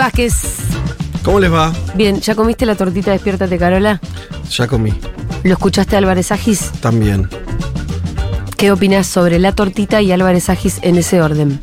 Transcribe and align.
Vázquez. 0.00 0.32
¿Cómo 1.22 1.40
les 1.40 1.52
va? 1.52 1.74
Bien, 1.94 2.22
¿ya 2.22 2.34
comiste 2.34 2.64
la 2.64 2.74
tortita 2.74 3.10
Despiértate, 3.10 3.58
Carola? 3.58 4.00
Ya 4.50 4.66
comí. 4.66 4.94
¿Lo 5.42 5.52
escuchaste 5.52 5.94
a 5.94 5.98
Álvarez 5.98 6.32
Agis? 6.32 6.72
También. 6.80 7.28
¿Qué 8.56 8.72
opinas 8.72 9.06
sobre 9.06 9.38
la 9.38 9.52
tortita 9.52 10.00
y 10.00 10.10
Álvarez 10.10 10.48
Agis 10.48 10.78
en 10.80 10.96
ese 10.96 11.20
orden? 11.20 11.60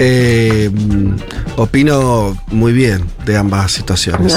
Eh, 0.00 0.70
mm, 0.72 1.14
opino 1.56 2.36
muy 2.48 2.72
bien 2.72 3.04
de 3.24 3.36
ambas 3.36 3.70
situaciones. 3.70 4.34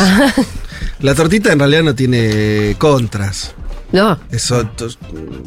La 1.00 1.16
tortita 1.16 1.52
en 1.52 1.58
realidad 1.58 1.82
no 1.82 1.96
tiene 1.96 2.76
contras. 2.78 3.56
No. 3.92 4.18
Eso 4.32 4.66
to- 4.68 4.88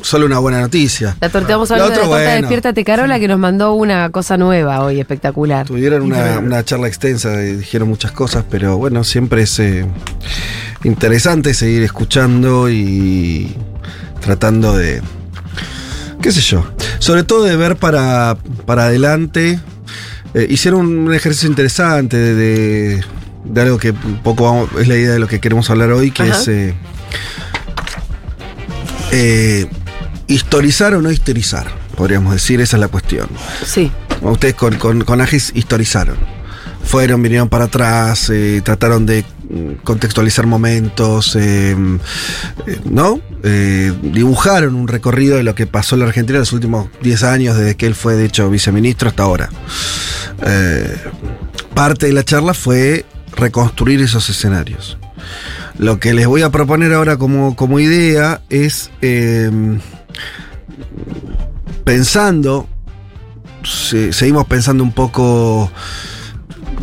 solo 0.02 0.26
una 0.26 0.38
buena 0.38 0.60
noticia. 0.60 1.16
La 1.20 1.28
tortita, 1.28 1.54
vamos 1.54 1.70
a 1.70 1.76
Lo 1.76 1.84
hablar 1.84 1.98
de 1.98 2.04
la 2.04 2.08
torta 2.10 2.24
bueno. 2.24 2.40
Despiértate, 2.42 2.84
Carola, 2.84 3.18
que 3.18 3.28
nos 3.28 3.38
mandó 3.38 3.74
una 3.74 4.10
cosa 4.10 4.36
nueva 4.36 4.80
hoy, 4.82 5.00
espectacular. 5.00 5.66
Tuvieron 5.66 6.02
una, 6.02 6.38
una 6.38 6.64
charla 6.64 6.88
extensa, 6.88 7.42
y 7.42 7.56
dijeron 7.56 7.88
muchas 7.88 8.12
cosas, 8.12 8.44
pero 8.50 8.76
bueno, 8.76 9.02
siempre 9.04 9.42
es 9.42 9.58
eh, 9.60 9.86
interesante 10.84 11.54
seguir 11.54 11.82
escuchando 11.82 12.68
y 12.70 13.54
tratando 14.20 14.76
de, 14.76 15.02
qué 16.20 16.32
sé 16.32 16.40
yo, 16.40 16.64
sobre 16.98 17.22
todo 17.24 17.44
de 17.44 17.56
ver 17.56 17.76
para, 17.76 18.36
para 18.66 18.84
adelante. 18.86 19.58
Eh, 20.34 20.46
hicieron 20.50 20.86
un 20.86 21.14
ejercicio 21.14 21.48
interesante 21.48 22.16
de, 22.16 22.34
de- 22.34 23.04
de 23.44 23.60
algo 23.60 23.78
que 23.78 23.90
un 23.90 24.20
poco 24.22 24.44
vamos- 24.44 24.68
es 24.80 24.88
la 24.88 24.96
idea 24.96 25.12
de 25.12 25.18
lo 25.18 25.28
que 25.28 25.38
queremos 25.38 25.68
hablar 25.70 25.92
hoy, 25.92 26.10
que 26.10 26.22
Ajá. 26.24 26.32
es 26.40 26.48
eh, 26.48 26.74
eh, 29.14 29.66
historizar 30.26 30.94
o 30.94 31.00
no 31.00 31.10
historizar, 31.10 31.66
podríamos 31.96 32.32
decir, 32.32 32.60
esa 32.60 32.76
es 32.76 32.80
la 32.80 32.88
cuestión. 32.88 33.28
Sí. 33.64 33.92
Ustedes 34.22 34.54
con, 34.54 34.76
con, 34.76 35.04
con 35.04 35.20
Agis 35.20 35.52
historizaron. 35.54 36.16
Fueron, 36.82 37.22
vinieron 37.22 37.48
para 37.48 37.64
atrás, 37.64 38.28
eh, 38.30 38.60
trataron 38.62 39.06
de 39.06 39.24
mm, 39.48 39.82
contextualizar 39.84 40.46
momentos, 40.46 41.36
eh, 41.36 41.76
eh, 42.66 42.80
¿no? 42.84 43.20
Eh, 43.42 43.92
dibujaron 44.02 44.74
un 44.74 44.88
recorrido 44.88 45.36
de 45.36 45.44
lo 45.44 45.54
que 45.54 45.66
pasó 45.66 45.94
en 45.94 46.00
la 46.00 46.06
Argentina 46.06 46.36
en 46.36 46.40
los 46.40 46.52
últimos 46.52 46.88
10 47.00 47.22
años, 47.22 47.56
desde 47.56 47.76
que 47.76 47.86
él 47.86 47.94
fue, 47.94 48.16
de 48.16 48.26
hecho, 48.26 48.50
viceministro 48.50 49.08
hasta 49.08 49.22
ahora. 49.22 49.48
Eh, 50.44 50.96
parte 51.74 52.06
de 52.06 52.12
la 52.12 52.24
charla 52.24 52.52
fue 52.52 53.06
reconstruir 53.36 54.02
esos 54.02 54.28
escenarios. 54.28 54.98
Lo 55.78 55.98
que 55.98 56.14
les 56.14 56.26
voy 56.26 56.42
a 56.42 56.50
proponer 56.50 56.92
ahora 56.94 57.16
como, 57.16 57.56
como 57.56 57.80
idea 57.80 58.40
es 58.48 58.90
eh, 59.02 59.50
pensando 61.84 62.68
se- 63.64 64.12
seguimos 64.12 64.46
pensando 64.46 64.84
un 64.84 64.92
poco 64.92 65.70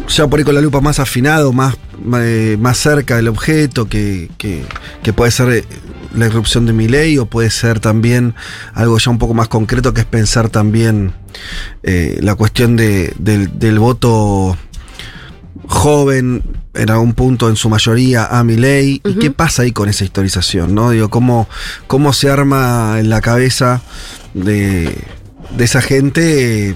ya 0.07 0.27
por 0.27 0.39
ahí 0.39 0.45
con 0.45 0.55
la 0.55 0.61
lupa 0.61 0.81
más 0.81 0.99
afinado, 0.99 1.53
más, 1.53 1.77
eh, 2.15 2.57
más 2.59 2.77
cerca 2.77 3.15
del 3.15 3.27
objeto, 3.27 3.87
que, 3.87 4.29
que- 4.37 4.65
que 5.03 5.13
puede 5.13 5.31
ser 5.31 5.49
eh, 5.49 5.65
la 6.15 6.25
irrupción 6.25 6.65
de 6.65 6.73
mi 6.73 6.87
ley 6.87 7.17
o 7.17 7.25
puede 7.27 7.49
ser 7.49 7.79
también 7.79 8.33
algo 8.73 8.97
ya 8.97 9.11
un 9.11 9.19
poco 9.19 9.33
más 9.33 9.47
concreto, 9.47 9.93
que 9.93 10.01
es 10.01 10.07
pensar 10.07 10.49
también 10.49 11.13
eh, 11.83 12.19
la 12.21 12.35
cuestión 12.35 12.75
de- 12.75 13.13
del, 13.19 13.57
del 13.59 13.79
voto 13.79 14.57
joven 15.67 16.41
en 16.73 16.89
algún 16.89 17.13
punto 17.13 17.49
en 17.49 17.55
su 17.55 17.69
mayoría 17.69 18.25
a 18.25 18.43
mi 18.43 18.55
ley 18.55 19.01
y 19.03 19.15
qué 19.15 19.31
pasa 19.31 19.63
ahí 19.63 19.71
con 19.71 19.89
esa 19.89 20.03
historización, 20.03 20.73
¿no? 20.73 20.91
Digo, 20.91 21.09
cómo, 21.09 21.47
cómo 21.87 22.13
se 22.13 22.29
arma 22.29 22.97
en 22.99 23.09
la 23.09 23.21
cabeza 23.21 23.81
de, 24.33 24.95
de 25.57 25.63
esa 25.63 25.81
gente 25.81 26.75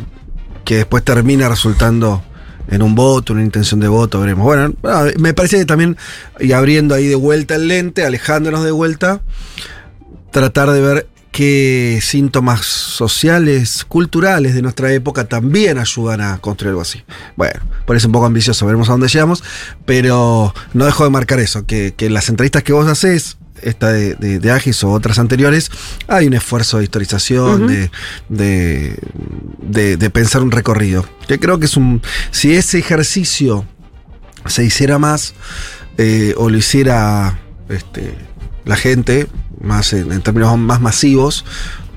que 0.66 0.76
después 0.78 1.04
termina 1.04 1.48
resultando 1.48 2.24
en 2.68 2.82
un 2.82 2.96
voto, 2.96 3.34
una 3.34 3.44
intención 3.44 3.80
de 3.80 3.88
voto, 3.88 4.20
veremos. 4.20 4.44
Bueno, 4.44 4.74
ah, 4.84 5.08
me 5.20 5.34
parece 5.34 5.58
que 5.58 5.66
también, 5.66 5.98
y 6.40 6.52
abriendo 6.52 6.96
ahí 6.96 7.08
de 7.08 7.16
vuelta 7.16 7.56
el 7.56 7.68
lente, 7.68 8.04
alejándonos 8.06 8.64
de 8.64 8.72
vuelta, 8.72 9.22
tratar 10.32 10.72
de 10.72 10.82
ver 10.82 11.08
qué 11.36 12.00
síntomas 12.02 12.62
sociales, 12.66 13.84
culturales 13.86 14.56
de 14.56 14.62
nuestra 14.62 14.92
época 14.94 15.26
también 15.26 15.78
ayudan 15.78 16.22
a 16.22 16.38
construir 16.38 16.70
algo 16.70 16.82
así. 16.82 17.04
Bueno, 17.36 17.60
parece 17.86 18.08
un 18.08 18.14
poco 18.14 18.26
ambicioso, 18.26 18.66
veremos 18.66 18.88
a 18.88 18.94
dónde 18.94 19.10
llegamos, 19.10 19.44
pero 19.86 20.54
no 20.74 20.86
dejo 20.86 21.04
de 21.04 21.10
marcar 21.10 21.40
eso, 21.42 21.66
que, 21.66 21.94
que 21.96 22.06
en 22.06 22.14
las 22.14 22.30
entrevistas 22.30 22.64
que 22.64 22.72
vos 22.72 22.88
haces, 22.88 23.38
esta 23.62 23.92
de, 23.92 24.16
de, 24.16 24.40
de 24.40 24.52
Agis 24.52 24.82
o 24.86 24.92
otras 24.92 25.20
anteriores, 25.20 25.72
hay 26.08 26.28
un 26.28 26.34
esfuerzo 26.36 26.78
de 26.78 26.84
historización, 26.86 27.68
de, 27.68 27.92
de, 28.30 28.98
de- 29.62 29.98
de 29.98 30.10
pensar 30.10 30.42
un 30.42 30.52
recorrido. 30.52 31.06
Que 31.28 31.38
creo 31.40 31.60
que 31.60 31.66
es 31.66 31.76
un. 31.76 32.02
Si 32.32 32.54
ese 32.56 32.80
ejercicio 32.80 33.66
se 34.46 34.64
hiciera 34.64 35.00
más, 35.00 35.34
eh, 35.98 36.34
o 36.38 36.50
lo 36.50 36.58
hiciera 36.58 37.40
este, 37.70 38.14
la 38.66 38.76
gente, 38.76 39.28
más 39.66 39.92
en, 39.94 40.12
en 40.12 40.22
términos 40.22 40.58
más 40.58 40.80
masivos, 40.82 41.44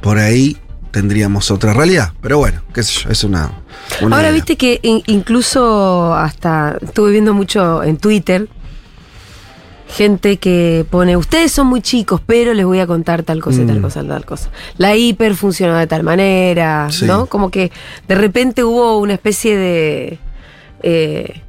por 0.00 0.18
ahí 0.18 0.56
tendríamos 0.90 1.50
otra 1.50 1.72
realidad. 1.74 2.12
Pero 2.22 2.38
bueno, 2.38 2.62
qué 2.74 2.82
sé 2.82 3.00
yo, 3.04 3.10
es 3.10 3.22
una. 3.24 3.52
una 4.00 4.16
Ahora 4.16 4.28
idea. 4.28 4.34
viste 4.34 4.56
que 4.56 4.80
in- 4.82 5.02
incluso 5.06 6.14
hasta 6.14 6.76
estuve 6.80 7.12
viendo 7.12 7.34
mucho 7.34 7.82
en 7.82 7.96
Twitter 7.98 8.48
gente 9.90 10.36
que 10.36 10.84
pone, 10.90 11.16
ustedes 11.16 11.50
son 11.50 11.66
muy 11.66 11.80
chicos, 11.80 12.20
pero 12.26 12.52
les 12.52 12.66
voy 12.66 12.78
a 12.80 12.86
contar 12.86 13.22
tal 13.22 13.40
cosa 13.40 13.62
y 13.62 13.66
tal 13.66 13.78
Mm. 13.78 13.82
cosa, 13.82 14.04
tal 14.06 14.24
cosa. 14.26 14.50
La 14.76 14.94
hiper 14.94 15.34
funcionó 15.34 15.76
de 15.78 15.86
tal 15.86 16.02
manera, 16.02 16.88
Sí. 16.90 17.06
¿no? 17.06 17.24
Como 17.26 17.50
que 17.50 17.72
de 18.06 18.14
repente 18.14 18.64
hubo 18.64 18.98
una 18.98 19.14
especie 19.14 19.56
de... 19.56 20.18
eh, 20.82 21.40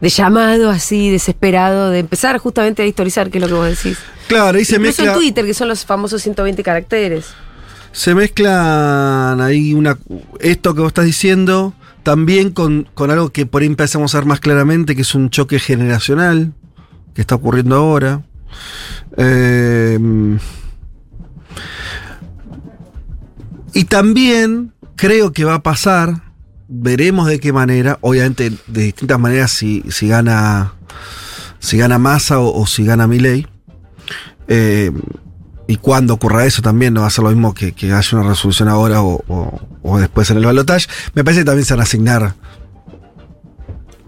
de 0.00 0.08
llamado 0.08 0.68
así 0.70 1.10
desesperado 1.10 1.90
de 1.90 2.00
empezar 2.00 2.36
justamente 2.38 2.82
a 2.82 2.86
historizar, 2.86 3.30
que 3.30 3.38
es 3.38 3.42
lo 3.42 3.46
que 3.48 3.54
vos 3.54 3.68
decís. 3.68 3.98
Claro, 4.32 4.56
ahí 4.56 4.64
se 4.64 4.76
Incluso 4.76 5.02
mezcla. 5.02 5.12
en 5.12 5.18
Twitter, 5.18 5.44
que 5.44 5.52
son 5.52 5.68
los 5.68 5.84
famosos 5.84 6.22
120 6.22 6.62
caracteres. 6.62 7.26
Se 7.92 8.14
mezclan 8.14 9.42
ahí 9.42 9.74
una, 9.74 9.98
esto 10.40 10.74
que 10.74 10.80
vos 10.80 10.88
estás 10.88 11.04
diciendo 11.04 11.74
también 12.02 12.50
con, 12.50 12.88
con 12.94 13.10
algo 13.10 13.28
que 13.30 13.44
por 13.44 13.60
ahí 13.60 13.68
empezamos 13.68 14.14
a 14.14 14.18
ver 14.18 14.26
más 14.26 14.40
claramente, 14.40 14.96
que 14.96 15.02
es 15.02 15.14
un 15.14 15.28
choque 15.28 15.58
generacional 15.58 16.54
que 17.14 17.20
está 17.20 17.34
ocurriendo 17.34 17.76
ahora. 17.76 18.22
Eh, 19.18 19.98
y 23.74 23.84
también 23.84 24.72
creo 24.96 25.34
que 25.34 25.44
va 25.44 25.56
a 25.56 25.62
pasar, 25.62 26.22
veremos 26.68 27.26
de 27.28 27.38
qué 27.38 27.52
manera, 27.52 27.98
obviamente 28.00 28.50
de 28.66 28.82
distintas 28.84 29.20
maneras 29.20 29.52
si, 29.52 29.82
si 29.90 30.08
gana 30.08 30.72
si 31.58 31.76
gana 31.76 31.98
Massa 31.98 32.40
o, 32.40 32.58
o 32.58 32.66
si 32.66 32.82
gana 32.86 33.06
Milei. 33.06 33.46
Eh, 34.48 34.90
y 35.68 35.76
cuando 35.76 36.14
ocurra 36.14 36.44
eso 36.44 36.60
también 36.60 36.92
no 36.94 37.02
va 37.02 37.06
a 37.06 37.10
ser 37.10 37.24
lo 37.24 37.30
mismo 37.30 37.54
que, 37.54 37.72
que 37.72 37.92
haya 37.92 38.18
una 38.18 38.28
resolución 38.28 38.68
ahora 38.68 39.00
o, 39.02 39.22
o- 39.28 39.60
o 39.82 39.98
después 39.98 40.28
en 40.30 40.36
el 40.38 40.44
balotaje. 40.44 40.86
Me 41.14 41.24
parece 41.24 41.40
que 41.42 41.44
también 41.46 41.64
se 41.64 41.72
van 41.74 41.80
a 41.80 41.84
asignar 41.84 42.34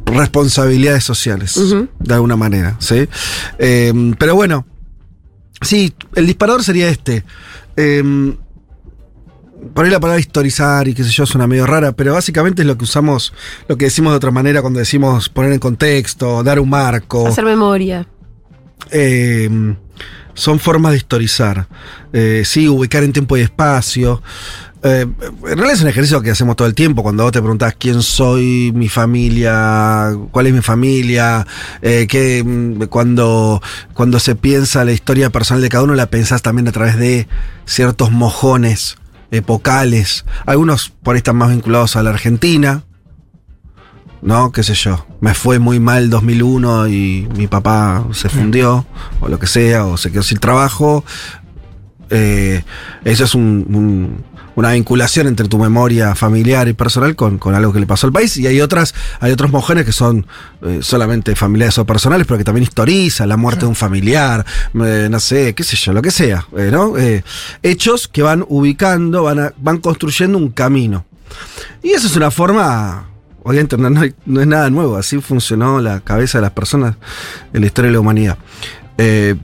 responsabilidades 0.06 1.02
sociales, 1.04 1.58
de 1.98 2.14
alguna 2.14 2.36
manera, 2.36 2.76
¿sí? 2.78 3.08
Eh, 3.58 3.92
pero 4.18 4.34
bueno, 4.34 4.66
sí, 5.60 5.94
el 6.14 6.26
disparador 6.26 6.62
sería 6.62 6.88
este. 6.88 7.24
Eh, 7.76 8.34
por 9.72 9.84
ahí 9.86 9.90
la 9.90 9.98
palabra 9.98 10.20
historizar 10.20 10.86
y 10.88 10.94
qué 10.94 11.02
sé 11.04 11.10
yo 11.10 11.24
suena 11.24 11.46
medio 11.46 11.66
rara, 11.66 11.92
pero 11.92 12.12
básicamente 12.12 12.62
es 12.62 12.68
lo 12.68 12.76
que 12.76 12.84
usamos, 12.84 13.32
lo 13.66 13.78
que 13.78 13.86
decimos 13.86 14.12
de 14.12 14.18
otra 14.18 14.30
manera 14.30 14.60
cuando 14.60 14.78
decimos 14.78 15.30
poner 15.30 15.52
en 15.52 15.58
contexto, 15.58 16.42
dar 16.42 16.60
un 16.60 16.68
marco. 16.68 17.26
Hacer 17.26 17.44
memoria. 17.46 18.06
Eh, 18.90 19.74
son 20.34 20.58
formas 20.58 20.92
de 20.92 20.98
historizar. 20.98 21.66
Eh, 22.12 22.42
sí, 22.44 22.68
ubicar 22.68 23.02
en 23.02 23.12
tiempo 23.12 23.36
y 23.36 23.40
espacio. 23.40 24.22
Eh, 24.82 25.06
en 25.06 25.40
realidad 25.40 25.72
es 25.72 25.80
un 25.80 25.88
ejercicio 25.88 26.20
que 26.20 26.30
hacemos 26.30 26.56
todo 26.56 26.68
el 26.68 26.74
tiempo. 26.74 27.02
Cuando 27.02 27.22
vos 27.22 27.32
te 27.32 27.40
preguntás 27.40 27.74
quién 27.78 28.02
soy, 28.02 28.70
mi 28.74 28.88
familia, 28.88 30.14
cuál 30.30 30.46
es 30.48 30.52
mi 30.52 30.60
familia, 30.60 31.46
eh, 31.80 32.06
qué, 32.06 32.44
mm, 32.44 32.84
cuando, 32.84 33.62
cuando 33.94 34.20
se 34.20 34.34
piensa 34.34 34.84
la 34.84 34.92
historia 34.92 35.30
personal 35.30 35.62
de 35.62 35.70
cada 35.70 35.84
uno, 35.84 35.94
la 35.94 36.06
pensás 36.06 36.42
también 36.42 36.68
a 36.68 36.72
través 36.72 36.98
de 36.98 37.26
ciertos 37.64 38.10
mojones 38.10 38.98
epocales. 39.30 40.26
Algunos 40.44 40.90
por 41.02 41.14
ahí 41.14 41.18
están 41.18 41.36
más 41.36 41.50
vinculados 41.50 41.96
a 41.96 42.02
la 42.02 42.10
Argentina, 42.10 42.84
¿no? 44.24 44.50
¿Qué 44.50 44.62
sé 44.64 44.74
yo? 44.74 45.06
Me 45.20 45.34
fue 45.34 45.58
muy 45.60 45.78
mal 45.78 46.10
2001 46.10 46.88
y 46.88 47.28
mi 47.36 47.46
papá 47.46 48.04
se 48.12 48.28
fundió, 48.28 48.84
o 49.20 49.28
lo 49.28 49.38
que 49.38 49.46
sea, 49.46 49.84
o 49.86 49.96
se 49.96 50.10
quedó 50.10 50.22
sin 50.24 50.38
trabajo. 50.38 51.04
Eh, 52.10 52.62
eso 53.04 53.24
es 53.24 53.34
un- 53.34 53.66
un- 53.68 54.24
una 54.56 54.70
vinculación 54.72 55.26
entre 55.26 55.48
tu 55.48 55.58
memoria 55.58 56.14
familiar 56.14 56.68
y 56.68 56.74
personal 56.74 57.16
con, 57.16 57.38
con 57.38 57.54
algo 57.56 57.72
que 57.72 57.80
le 57.80 57.86
pasó 57.86 58.06
al 58.06 58.12
país. 58.12 58.36
Y 58.36 58.46
hay 58.46 58.60
otras, 58.60 58.94
hay 59.20 59.32
otros 59.32 59.50
mujeres 59.50 59.84
que 59.84 59.90
son 59.92 60.26
eh, 60.62 60.78
solamente 60.80 61.34
familiares 61.34 61.76
o 61.78 61.84
personales, 61.84 62.26
pero 62.26 62.38
que 62.38 62.44
también 62.44 62.62
historizan 62.62 63.28
la 63.28 63.36
muerte 63.36 63.62
de 63.62 63.66
un 63.66 63.74
familiar, 63.74 64.46
eh, 64.84 65.08
no 65.10 65.18
sé, 65.18 65.54
qué 65.54 65.64
sé 65.64 65.76
yo, 65.76 65.92
lo 65.92 66.02
que 66.02 66.10
sea, 66.12 66.46
¿no? 66.70 66.94
Hechos 67.62 68.06
que 68.08 68.22
van 68.22 68.44
ubicando, 68.48 69.24
van, 69.24 69.40
a- 69.40 69.52
van 69.58 69.78
construyendo 69.78 70.38
un 70.38 70.50
camino. 70.50 71.04
Y 71.82 71.90
eso 71.90 72.06
es 72.06 72.14
una 72.16 72.30
forma. 72.30 73.08
No 73.44 74.00
hay- 74.00 74.14
no 74.26 74.40
es 74.40 74.46
nada 74.46 74.70
nuevo, 74.70 74.96
así 74.96 75.20
funcionó 75.20 75.80
la 75.80 76.00
cabeza 76.00 76.38
de 76.38 76.42
las 76.42 76.52
personas 76.52 76.96
en 77.52 77.60
la 77.60 77.66
historia 77.66 77.88
de 77.90 77.92
la 77.94 78.00
humanidad. 78.00 78.38
Eh, 78.98 79.34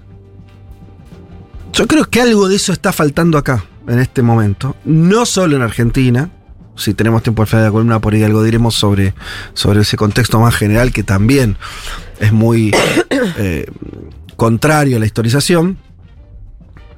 yo 1.72 1.86
creo 1.86 2.04
que 2.08 2.20
algo 2.20 2.48
de 2.48 2.56
eso 2.56 2.72
está 2.72 2.92
faltando 2.92 3.38
acá, 3.38 3.64
en 3.86 3.98
este 4.00 4.22
momento. 4.22 4.76
No 4.84 5.24
solo 5.26 5.56
en 5.56 5.62
Argentina. 5.62 6.30
Si 6.76 6.94
tenemos 6.94 7.22
tiempo 7.22 7.42
al 7.42 7.48
final 7.48 7.64
de 7.64 7.68
la 7.68 7.72
columna, 7.72 8.00
por 8.00 8.14
ahí 8.14 8.22
algo 8.22 8.42
diremos 8.42 8.74
sobre, 8.74 9.12
sobre 9.52 9.80
ese 9.82 9.96
contexto 9.98 10.40
más 10.40 10.54
general 10.56 10.92
que 10.92 11.02
también 11.02 11.56
es 12.20 12.32
muy 12.32 12.74
eh, 13.10 13.66
contrario 14.36 14.96
a 14.96 15.00
la 15.00 15.04
historización. 15.06 15.76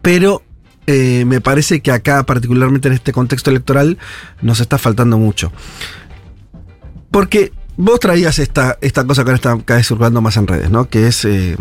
Pero 0.02 0.42
eh, 0.86 1.24
me 1.26 1.40
parece 1.40 1.80
que 1.80 1.90
acá, 1.90 2.24
particularmente 2.24 2.88
en 2.88 2.94
este 2.94 3.12
contexto 3.12 3.50
electoral, 3.50 3.98
nos 4.40 4.60
está 4.60 4.78
faltando 4.78 5.18
mucho. 5.18 5.52
Porque 7.12 7.52
vos 7.76 8.00
traías 8.00 8.40
esta, 8.40 8.76
esta 8.80 9.04
cosa 9.04 9.22
que 9.22 9.30
ahora 9.30 9.36
está 9.36 9.56
cada 9.64 9.78
vez 9.78 9.86
circulando 9.86 10.20
más 10.20 10.36
en 10.36 10.46
redes, 10.48 10.70
¿no? 10.70 10.88
Que 10.88 11.06
es, 11.06 11.24
eh, 11.24 11.56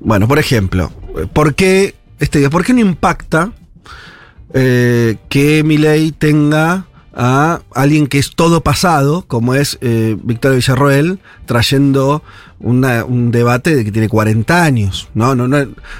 bueno, 0.00 0.28
por 0.28 0.38
ejemplo, 0.38 0.92
¿por 1.32 1.54
qué, 1.56 1.96
este, 2.20 2.48
¿por 2.50 2.64
qué 2.64 2.72
no 2.74 2.80
impacta 2.80 3.52
eh, 4.54 5.16
que 5.28 5.62
Milei 5.64 6.12
tenga 6.12 6.86
a 7.14 7.60
alguien 7.74 8.06
que 8.06 8.18
es 8.18 8.34
todo 8.34 8.62
pasado, 8.62 9.24
como 9.26 9.54
es 9.54 9.78
eh, 9.80 10.16
Victoria 10.22 10.56
Villarroel, 10.56 11.18
trayendo 11.46 12.22
una- 12.60 13.04
un 13.04 13.30
debate 13.32 13.74
de 13.74 13.84
que 13.84 13.92
tiene 13.92 14.08
40 14.08 14.62
años? 14.62 15.08
No, 15.14 15.34
no, 15.34 15.48
no, 15.48 15.58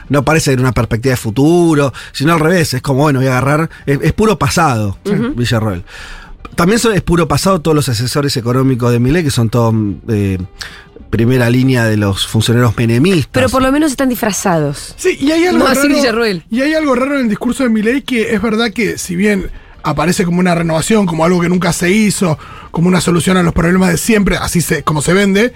no 0.09 0.25
parece 0.25 0.53
ser 0.53 0.61
una 0.61 0.73
perspectiva 0.73 1.13
de 1.13 1.17
futuro, 1.17 1.93
sino 2.13 2.33
al 2.33 2.41
revés, 2.41 2.75
es 2.75 2.83
como, 2.83 3.03
bueno, 3.03 3.19
voy 3.21 3.29
a 3.29 3.33
agarrar, 3.39 3.71
es, 3.87 3.99
es 4.03 4.13
puro 4.13 4.39
pasado, 4.39 4.99
Villarroel. 5.37 5.85
También 6.55 6.79
son, 6.79 6.95
es 6.95 7.03
puro 7.03 7.27
pasado 7.27 7.61
todos 7.61 7.75
los 7.75 7.89
asesores 7.89 8.37
económicos 8.37 8.93
de 8.93 8.99
Milei, 8.99 9.25
que 9.25 9.31
son 9.31 9.49
todos 9.49 9.75
eh, 10.09 10.39
primera 11.11 11.51
línea 11.51 11.85
de 11.85 11.97
los 11.97 12.27
funcionarios 12.27 12.77
menemistas. 12.77 13.31
Pero 13.33 13.49
por 13.49 13.63
lo 13.63 13.73
menos 13.73 13.91
están 13.91 14.09
disfrazados. 14.09 14.95
Sí, 14.97 15.17
y 15.21 15.33
hay 15.33 15.47
algo 15.47 15.65
No, 15.65 15.67
así 15.67 15.89
raro. 16.07 16.25
Y 16.51 16.61
hay 16.61 16.75
algo 16.75 16.95
raro 16.95 17.17
en 17.17 17.23
el 17.23 17.29
discurso 17.29 17.65
de 17.65 17.71
Milei 17.71 18.03
que 18.03 18.35
es 18.35 18.41
verdad 18.41 18.71
que 18.73 18.97
si 18.97 19.17
bien 19.17 19.51
aparece 19.83 20.25
como 20.25 20.41
una 20.41 20.55
renovación, 20.55 21.07
como 21.07 21.25
algo 21.25 21.41
que 21.41 21.49
nunca 21.49 21.73
se 21.73 21.91
hizo, 21.91 22.39
como 22.71 22.89
una 22.89 23.01
solución 23.01 23.37
a 23.37 23.43
los 23.43 23.53
problemas 23.53 23.91
de 23.91 23.97
siempre, 23.97 24.37
así 24.37 24.61
se, 24.61 24.83
como 24.83 25.03
se 25.03 25.13
vende, 25.13 25.53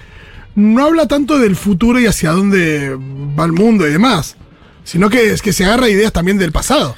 no 0.55 0.85
habla 0.85 1.07
tanto 1.07 1.39
del 1.39 1.57
futuro 1.57 2.01
y 2.01 2.07
hacia 2.07 2.33
dónde 2.33 2.97
va 3.39 3.45
el 3.45 3.53
mundo 3.53 3.87
y 3.87 3.93
demás. 3.93 4.37
Sino 4.85 5.09
que 5.09 5.33
es 5.33 5.41
que 5.41 5.53
se 5.53 5.65
agarra 5.65 5.89
ideas 5.89 6.13
también 6.13 6.37
del 6.37 6.53
pasado. 6.53 6.95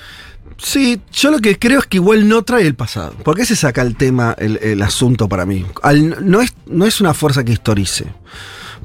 Sí, 0.59 1.01
yo 1.13 1.31
lo 1.31 1.39
que 1.41 1.59
creo 1.59 1.81
es 1.81 1.87
que 1.87 1.99
igual 1.99 2.29
no 2.29 2.43
trae 2.43 2.67
el 2.67 2.75
pasado. 2.75 3.13
¿Por 3.25 3.37
qué 3.37 3.45
se 3.45 3.57
saca 3.57 3.83
el 3.83 3.97
tema, 3.97 4.35
el, 4.39 4.59
el 4.63 4.81
asunto 4.83 5.29
para 5.29 5.45
mí? 5.45 5.67
Al- 5.83 6.29
no, 6.31 6.41
es, 6.41 6.55
no 6.67 6.87
es 6.87 7.01
una 7.01 7.13
fuerza 7.15 7.45
que 7.45 7.53
historice. 7.53 8.07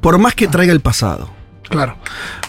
Por 0.00 0.18
más 0.18 0.34
que 0.34 0.48
traiga 0.48 0.72
el 0.72 0.80
pasado. 0.80 1.30
Claro. 1.68 1.96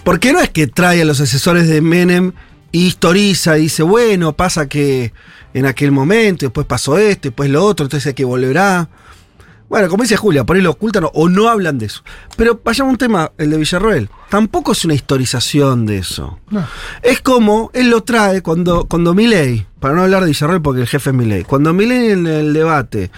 Porque 0.04 0.34
no 0.34 0.40
es 0.42 0.50
que 0.50 0.68
trae 0.68 1.02
a 1.02 1.06
los 1.06 1.22
asesores 1.22 1.68
de 1.70 1.80
Menem 1.82 2.34
y 2.72 2.88
historiza 2.88 3.58
y 3.58 3.64
dice, 3.64 3.84
bueno, 3.84 4.34
pasa 4.34 4.68
que 4.68 5.14
en 5.54 5.66
aquel 5.66 5.92
momento, 5.92 6.46
después 6.46 6.66
pasó 6.68 6.98
esto, 6.98 7.30
después 7.30 7.50
lo 7.50 7.64
otro, 7.64 7.86
entonces 7.86 8.08
hay 8.08 8.14
que 8.16 8.26
volverá. 8.26 8.90
Bueno, 9.74 9.90
como 9.90 10.04
dice 10.04 10.18
Julia, 10.18 10.44
por 10.44 10.56
ahí 10.56 10.62
lo 10.62 10.70
ocultan 10.70 11.04
o- 11.12 11.30
no 11.30 11.50
hablan 11.50 11.80
de 11.80 11.88
eso. 11.88 12.04
Pero 12.38 12.62
vayamos 12.64 12.90
a 12.90 12.92
un 12.92 12.98
tema, 13.00 13.32
el 13.40 13.50
de 13.50 13.58
Villarroel. 13.58 14.08
Tampoco 14.30 14.74
es 14.74 14.86
una 14.86 14.94
historización 14.94 15.88
de 15.88 15.98
eso. 15.98 16.38
No. 16.52 16.64
Es 17.02 17.22
como 17.22 17.72
él 17.74 17.90
lo 17.90 18.04
trae 18.04 18.44
cuando, 18.44 18.86
cuando 18.86 19.16
Milei, 19.16 19.66
para 19.80 19.96
no 19.96 20.04
hablar 20.04 20.22
de 20.22 20.28
Villarroel 20.28 20.62
porque 20.62 20.82
el 20.82 20.88
jefe 20.88 21.10
es 21.10 21.16
Milei, 21.16 21.44
cuando 21.44 21.74
Milei 21.74 22.12
en 22.12 22.28
el 22.28 22.54
debate, 22.54 23.10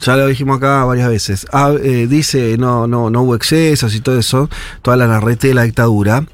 ya 0.00 0.16
lo 0.16 0.26
dijimos 0.28 0.56
acá 0.56 0.82
varias 0.84 1.10
veces, 1.10 1.46
ah, 1.52 1.74
eh, 1.78 2.06
dice 2.08 2.56
no, 2.56 2.86
no, 2.86 3.10
no 3.10 3.22
hubo 3.24 3.34
excesos 3.34 3.94
y 3.94 4.00
todo 4.00 4.18
eso, 4.18 4.48
toda 4.80 4.96
la 4.96 5.08
narrete 5.08 5.48
de 5.48 5.54
la 5.54 5.64
dictadura, 5.64 6.24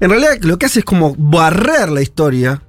en 0.00 0.10
realidad 0.10 0.32
lo 0.42 0.58
que 0.58 0.66
hace 0.66 0.80
es 0.80 0.84
como 0.84 1.14
barrer 1.16 1.90
la 1.90 2.02
historia 2.02 2.60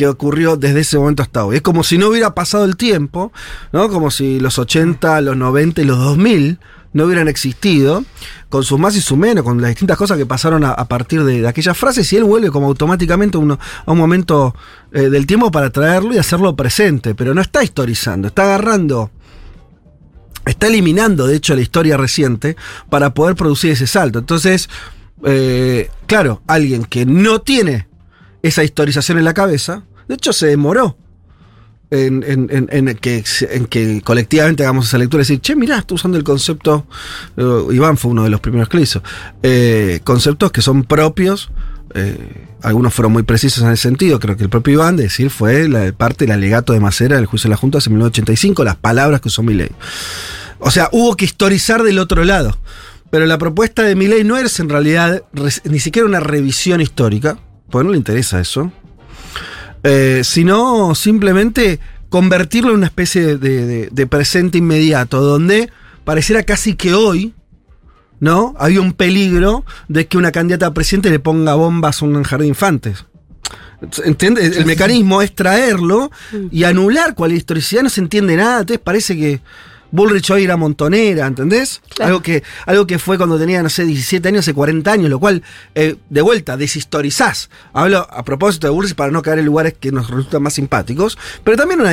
que 0.00 0.06
ocurrió 0.06 0.56
desde 0.56 0.80
ese 0.80 0.96
momento 0.96 1.22
hasta 1.22 1.44
hoy. 1.44 1.56
Es 1.56 1.62
como 1.62 1.84
si 1.84 1.98
no 1.98 2.08
hubiera 2.08 2.34
pasado 2.34 2.64
el 2.64 2.78
tiempo, 2.78 3.34
¿no? 3.70 3.90
Como 3.90 4.10
si 4.10 4.40
los 4.40 4.58
80, 4.58 5.20
los 5.20 5.36
90 5.36 5.82
y 5.82 5.84
los 5.84 5.98
2000 5.98 6.58
no 6.94 7.04
hubieran 7.04 7.28
existido, 7.28 8.02
con 8.48 8.64
sus 8.64 8.78
más 8.80 8.96
y 8.96 9.02
sus 9.02 9.18
menos, 9.18 9.44
con 9.44 9.60
las 9.60 9.68
distintas 9.68 9.98
cosas 9.98 10.16
que 10.16 10.24
pasaron 10.24 10.64
a, 10.64 10.74
partir 10.86 11.22
de, 11.22 11.46
aquellas 11.46 11.76
frases, 11.76 12.10
y 12.14 12.16
él 12.16 12.24
vuelve 12.24 12.48
como 12.50 12.68
automáticamente 12.68 13.36
uno- 13.36 13.58
a 13.84 13.92
un 13.92 13.98
momento 13.98 14.54
eh, 14.90 15.10
del 15.10 15.26
tiempo 15.26 15.50
para 15.50 15.68
traerlo 15.68 16.14
y 16.14 16.18
hacerlo 16.18 16.56
presente, 16.56 17.14
pero 17.14 17.34
no 17.34 17.42
está 17.42 17.62
historizando, 17.62 18.28
está 18.28 18.44
agarrando 18.44 19.10
está 20.46 20.68
eliminando, 20.68 21.26
de 21.26 21.36
hecho, 21.36 21.54
la 21.54 21.60
historia 21.60 21.98
reciente 21.98 22.56
para 22.88 23.12
poder 23.12 23.36
producir 23.36 23.72
ese 23.72 23.86
salto. 23.86 24.18
Entonces, 24.18 24.70
eh, 25.24 25.90
claro, 26.06 26.40
alguien 26.46 26.84
que 26.84 27.04
no 27.04 27.42
tiene 27.42 27.86
esa 28.42 28.64
historización 28.64 29.18
en 29.18 29.24
la 29.24 29.34
cabeza, 29.34 29.84
de 30.10 30.16
hecho 30.16 30.32
se 30.32 30.48
demoró 30.48 30.96
en, 31.90 32.96
que, 33.00 33.24
en 33.50 33.66
que 33.66 34.02
colectivamente 34.02 34.62
hagamos 34.62 34.88
esa 34.88 34.98
lectura 34.98 35.22
y 35.22 35.24
decir, 35.24 35.40
che, 35.40 35.56
mirá, 35.56 35.78
está 35.78 35.94
usando 35.94 36.18
el 36.18 36.24
concepto, 36.24 36.86
eh, 37.36 37.62
Iván 37.72 37.96
fue 37.96 38.10
uno 38.12 38.24
de 38.24 38.30
los 38.30 38.40
primeros 38.40 38.68
que 38.68 38.80
hizo, 38.80 39.02
eh, 39.42 40.00
conceptos 40.04 40.52
que 40.52 40.62
son 40.62 40.84
propios. 40.84 41.50
eh, 41.94 42.46
algunos 42.62 42.92
fueron 42.92 43.12
muy 43.12 43.22
precisos 43.22 43.62
en 43.62 43.70
ese 43.70 43.84
sentido. 43.84 44.20
Creo 44.20 44.36
que 44.36 44.42
el 44.42 44.50
propio 44.50 44.74
Iván, 44.74 44.96
de 44.96 45.04
decir, 45.04 45.30
fue 45.30 45.66
la 45.66 45.92
parte 45.92 46.26
del 46.26 46.32
alegato 46.32 46.74
de 46.74 46.80
Macera 46.80 47.16
del 47.16 47.24
juicio 47.24 47.48
de 47.48 47.52
la 47.52 47.56
Junta 47.56 47.78
hace 47.78 47.88
1985, 47.88 48.64
las 48.64 48.76
palabras 48.76 49.22
que 49.22 49.28
usó 49.28 49.42
mi 49.42 49.54
ley. 49.54 49.70
O 50.58 50.70
sea, 50.70 50.90
hubo 50.92 51.16
que 51.16 51.24
historizar 51.24 51.82
del 51.82 51.98
otro 51.98 52.22
lado. 52.22 52.58
Pero 53.10 53.24
la 53.24 53.38
propuesta 53.38 53.82
de 53.82 53.96
Milei 53.96 54.24
no 54.24 54.36
es 54.36 54.60
en 54.60 54.68
realidad 54.68 55.22
ni 55.64 55.80
siquiera 55.80 56.06
una 56.06 56.20
revisión 56.20 56.82
histórica, 56.82 57.38
porque 57.70 57.86
no 57.86 57.92
le 57.92 57.96
interesa 57.96 58.40
eso, 58.40 58.70
eh, 59.82 60.22
sino 60.24 60.94
simplemente 60.94 61.80
convertirlo 62.08 62.70
en 62.70 62.76
una 62.78 62.86
especie 62.86 63.36
de, 63.38 63.66
de- 63.66 63.88
de 63.90 64.06
presente 64.06 64.58
inmediato, 64.58 65.20
donde 65.20 65.70
pareciera 66.04 66.42
casi 66.42 66.74
que 66.74 66.92
hoy, 66.94 67.34
¿no? 68.18 68.54
Había 68.58 68.80
un 68.80 68.92
peligro 68.92 69.64
de 69.88 70.06
que 70.06 70.18
una 70.18 70.32
candidata 70.32 70.66
a 70.66 70.74
presidente 70.74 71.08
le 71.10 71.20
ponga 71.20 71.54
bombas 71.54 72.02
a 72.02 72.04
un 72.04 72.22
jardín 72.22 72.46
de 72.46 72.48
infantes. 72.48 73.04
¿Entiendes? 74.04 74.56
El 74.58 74.66
mecanismo 74.66 75.22
es 75.22 75.34
traerlo 75.34 76.10
y 76.50 76.64
anular 76.64 77.14
cualquier 77.14 77.38
historicidad, 77.38 77.82
no 77.82 77.88
se 77.88 78.02
entiende 78.02 78.36
nada, 78.36 78.60
entonces 78.60 78.82
parece 78.84 79.16
que 79.16 79.40
Bullrich 79.92 80.30
hoy 80.30 80.44
era 80.44 80.56
montonera, 80.56 81.26
¿entendés? 81.26 81.82
Claro. 81.88 82.08
Algo, 82.14 82.22
que, 82.22 82.42
algo 82.66 82.86
que 82.86 82.98
fue 82.98 83.16
cuando 83.16 83.38
tenía, 83.38 83.62
no 83.62 83.68
sé, 83.68 83.84
17 83.84 84.28
años, 84.28 84.40
hace 84.40 84.54
40 84.54 84.92
años, 84.92 85.10
lo 85.10 85.18
cual, 85.18 85.42
eh, 85.74 85.96
de 86.08 86.22
vuelta, 86.22 86.56
deshistorizás. 86.56 87.50
Hablo 87.72 88.06
a 88.10 88.24
propósito 88.24 88.66
de 88.66 88.72
Bullrich 88.72 88.94
para 88.94 89.10
no 89.12 89.22
caer 89.22 89.40
en 89.40 89.46
lugares 89.46 89.74
que 89.78 89.90
nos 89.92 90.08
resultan 90.10 90.42
más 90.42 90.54
simpáticos, 90.54 91.18
pero 91.44 91.56
también 91.56 91.80
una 91.80 91.92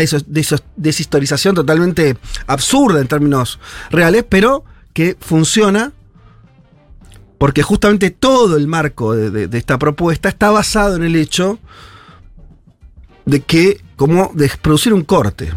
deshistorización 0.76 1.56
totalmente 1.56 2.18
absurda 2.48 3.02
en 3.02 3.08
términos 3.08 3.60
reales, 3.90 4.26
pero 4.28 4.64
que 4.94 5.16
funciona 5.20 5.92
porque 7.38 7.62
justamente 7.62 8.10
todo 8.10 8.58
el 8.58 8.68
marco 8.68 9.14
de, 9.16 9.30
de- 9.30 9.48
de 9.48 9.58
esta 9.58 9.78
propuesta 9.78 10.28
está 10.30 10.50
basado 10.50 10.96
en 10.96 11.04
el 11.04 11.16
hecho 11.16 11.60
de 13.26 13.42
que, 13.42 13.82
como 13.96 14.32
de 14.34 14.50
producir 14.62 14.94
un 14.94 15.04
corte. 15.04 15.52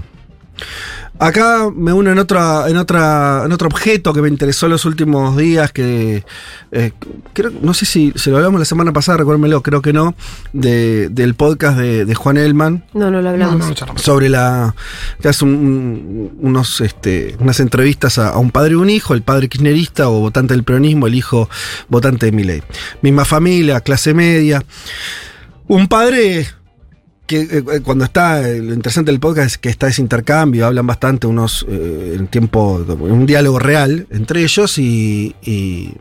Acá 1.22 1.68
me 1.74 1.92
uno 1.92 2.10
en 2.10 2.18
otra, 2.18 2.64
en 2.70 2.78
otra, 2.78 3.42
en 3.44 3.52
otro 3.52 3.68
objeto 3.68 4.14
que 4.14 4.22
me 4.22 4.28
interesó 4.28 4.64
en 4.66 4.72
los 4.72 4.86
últimos 4.86 5.36
días, 5.36 5.70
que 5.70 6.24
eh, 6.72 6.92
creo, 7.34 7.50
no 7.60 7.74
sé 7.74 7.84
si 7.84 8.10
se 8.16 8.30
lo 8.30 8.38
hablamos 8.38 8.58
la 8.58 8.64
semana 8.64 8.90
pasada, 8.94 9.18
recuérmelo, 9.18 9.62
creo 9.62 9.82
que 9.82 9.92
no, 9.92 10.14
de- 10.54 11.10
del 11.10 11.34
podcast 11.34 11.76
de, 11.78 12.06
de 12.06 12.14
Juan 12.14 12.38
Elman, 12.38 12.86
No, 12.94 13.10
no 13.10 13.18
lo 13.18 13.22
No, 13.22 13.28
hablamos. 13.28 13.58
no, 13.58 13.68
no 13.68 13.74
charlamos. 13.74 14.00
sobre 14.00 14.30
la 14.30 14.74
que 15.20 15.28
hace 15.28 15.44
un- 15.44 15.50
un- 15.52 16.38
unos 16.40 16.80
este, 16.80 17.36
unas 17.38 17.60
entrevistas 17.60 18.16
a, 18.18 18.30
a 18.30 18.38
un 18.38 18.50
padre 18.50 18.72
y 18.72 18.76
un 18.76 18.88
hijo, 18.88 19.12
el 19.12 19.20
padre 19.22 19.50
kirchnerista 19.50 20.08
o 20.08 20.20
votante 20.20 20.54
del 20.54 20.64
peronismo, 20.64 21.06
el 21.06 21.14
hijo 21.14 21.50
votante 21.88 22.26
de 22.26 22.32
Milei. 22.32 22.62
Misma 23.02 23.26
familia, 23.26 23.80
clase 23.82 24.14
media. 24.14 24.64
Un 25.68 25.86
padre 25.86 26.48
que 27.30 27.42
eh, 27.42 27.64
eh, 27.74 27.80
cuando 27.80 28.04
está, 28.04 28.48
eh, 28.48 28.58
lo 28.60 28.74
interesante 28.74 29.12
del 29.12 29.20
podcast 29.20 29.46
es 29.46 29.58
que 29.58 29.68
está 29.68 29.86
ese 29.86 30.02
intercambio, 30.02 30.66
hablan 30.66 30.84
bastante 30.84 31.28
unos 31.28 31.64
eh, 31.68 32.16
en 32.18 32.26
tiempo, 32.26 32.84
un 32.88 33.24
diálogo 33.24 33.60
real 33.60 34.08
entre 34.10 34.42
ellos 34.42 34.78
y, 34.78 35.36
y, 35.40 35.94